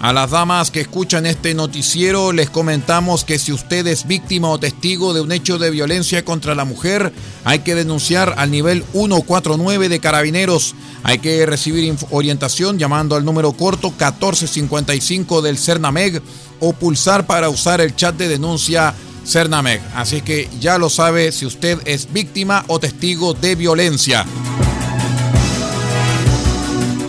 A 0.00 0.14
las 0.14 0.30
damas 0.30 0.70
que 0.70 0.80
escuchan 0.80 1.26
este 1.26 1.54
noticiero 1.54 2.32
les 2.32 2.48
comentamos 2.48 3.24
que 3.24 3.38
si 3.38 3.52
usted 3.52 3.86
es 3.86 4.06
víctima 4.06 4.48
o 4.48 4.58
testigo 4.58 5.12
de 5.12 5.20
un 5.20 5.30
hecho 5.30 5.58
de 5.58 5.70
violencia 5.70 6.24
contra 6.24 6.54
la 6.54 6.64
mujer, 6.64 7.12
hay 7.44 7.58
que 7.58 7.74
denunciar 7.74 8.34
al 8.38 8.50
nivel 8.50 8.82
149 8.92 9.90
de 9.90 10.00
carabineros. 10.00 10.74
Hay 11.02 11.18
que 11.18 11.44
recibir 11.44 11.94
orientación 12.10 12.78
llamando 12.78 13.14
al 13.14 13.26
número 13.26 13.52
corto 13.52 13.88
1455 13.88 15.42
del 15.42 15.58
CERNAMEG 15.58 16.22
o 16.60 16.72
pulsar 16.72 17.26
para 17.26 17.50
usar 17.50 17.82
el 17.82 17.94
chat 17.94 18.16
de 18.16 18.28
denuncia 18.28 18.94
CERNAMEG. 19.26 19.82
Así 19.94 20.22
que 20.22 20.48
ya 20.60 20.78
lo 20.78 20.88
sabe 20.88 21.30
si 21.30 21.44
usted 21.44 21.78
es 21.84 22.10
víctima 22.10 22.64
o 22.68 22.80
testigo 22.80 23.34
de 23.34 23.54
violencia. 23.54 24.24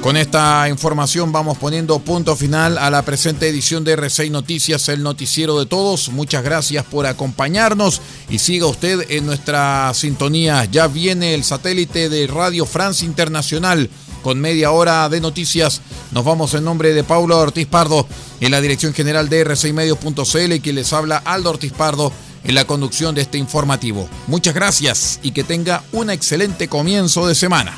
Con 0.01 0.17
esta 0.17 0.67
información 0.67 1.31
vamos 1.31 1.59
poniendo 1.59 1.99
punto 1.99 2.35
final 2.35 2.79
a 2.79 2.89
la 2.89 3.03
presente 3.03 3.47
edición 3.47 3.83
de 3.83 3.95
R6 3.95 4.31
Noticias, 4.31 4.89
el 4.89 5.03
noticiero 5.03 5.59
de 5.59 5.67
todos. 5.67 6.09
Muchas 6.09 6.43
gracias 6.43 6.83
por 6.85 7.05
acompañarnos 7.05 8.01
y 8.27 8.39
siga 8.39 8.65
usted 8.65 9.05
en 9.11 9.27
nuestra 9.27 9.93
sintonía. 9.93 10.65
Ya 10.65 10.87
viene 10.87 11.35
el 11.35 11.43
satélite 11.43 12.09
de 12.09 12.25
Radio 12.25 12.65
France 12.65 13.05
Internacional 13.05 13.91
con 14.23 14.39
media 14.41 14.71
hora 14.71 15.07
de 15.07 15.21
noticias. 15.21 15.81
Nos 16.11 16.25
vamos 16.25 16.55
en 16.55 16.63
nombre 16.63 16.95
de 16.95 17.03
Paulo 17.03 17.37
Ortiz 17.37 17.67
Pardo 17.67 18.07
en 18.39 18.49
la 18.49 18.59
dirección 18.59 18.95
general 18.95 19.29
de 19.29 19.45
R6Medios.cl 19.45 20.53
y 20.53 20.59
que 20.61 20.73
les 20.73 20.93
habla 20.93 21.17
Aldo 21.17 21.51
Ortiz 21.51 21.73
Pardo 21.73 22.11
en 22.43 22.55
la 22.55 22.65
conducción 22.65 23.13
de 23.13 23.21
este 23.21 23.37
informativo. 23.37 24.09
Muchas 24.25 24.55
gracias 24.55 25.19
y 25.21 25.29
que 25.29 25.43
tenga 25.43 25.83
un 25.91 26.09
excelente 26.09 26.67
comienzo 26.67 27.27
de 27.27 27.35
semana. 27.35 27.77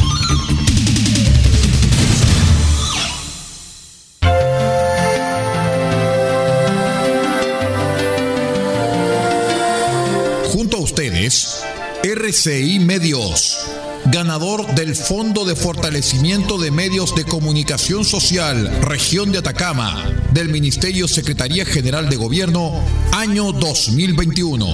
RCI 12.03 12.79
Medios, 12.79 13.59
ganador 14.05 14.73
del 14.73 14.95
Fondo 14.95 15.45
de 15.45 15.55
Fortalecimiento 15.55 16.57
de 16.57 16.71
Medios 16.71 17.13
de 17.13 17.25
Comunicación 17.25 18.05
Social, 18.05 18.81
Región 18.81 19.31
de 19.31 19.37
Atacama, 19.37 20.11
del 20.33 20.49
Ministerio 20.49 21.07
Secretaría 21.07 21.63
General 21.63 22.09
de 22.09 22.15
Gobierno, 22.15 22.73
año 23.11 23.51
2021. 23.51 24.67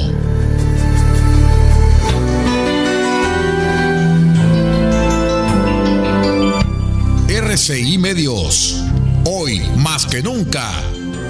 RCI 7.28 7.98
Medios, 7.98 8.82
hoy 9.26 9.60
más 9.76 10.06
que 10.06 10.24
nunca, 10.24 10.72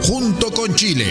junto 0.03 0.51
con 0.51 0.75
Chile. 0.75 1.07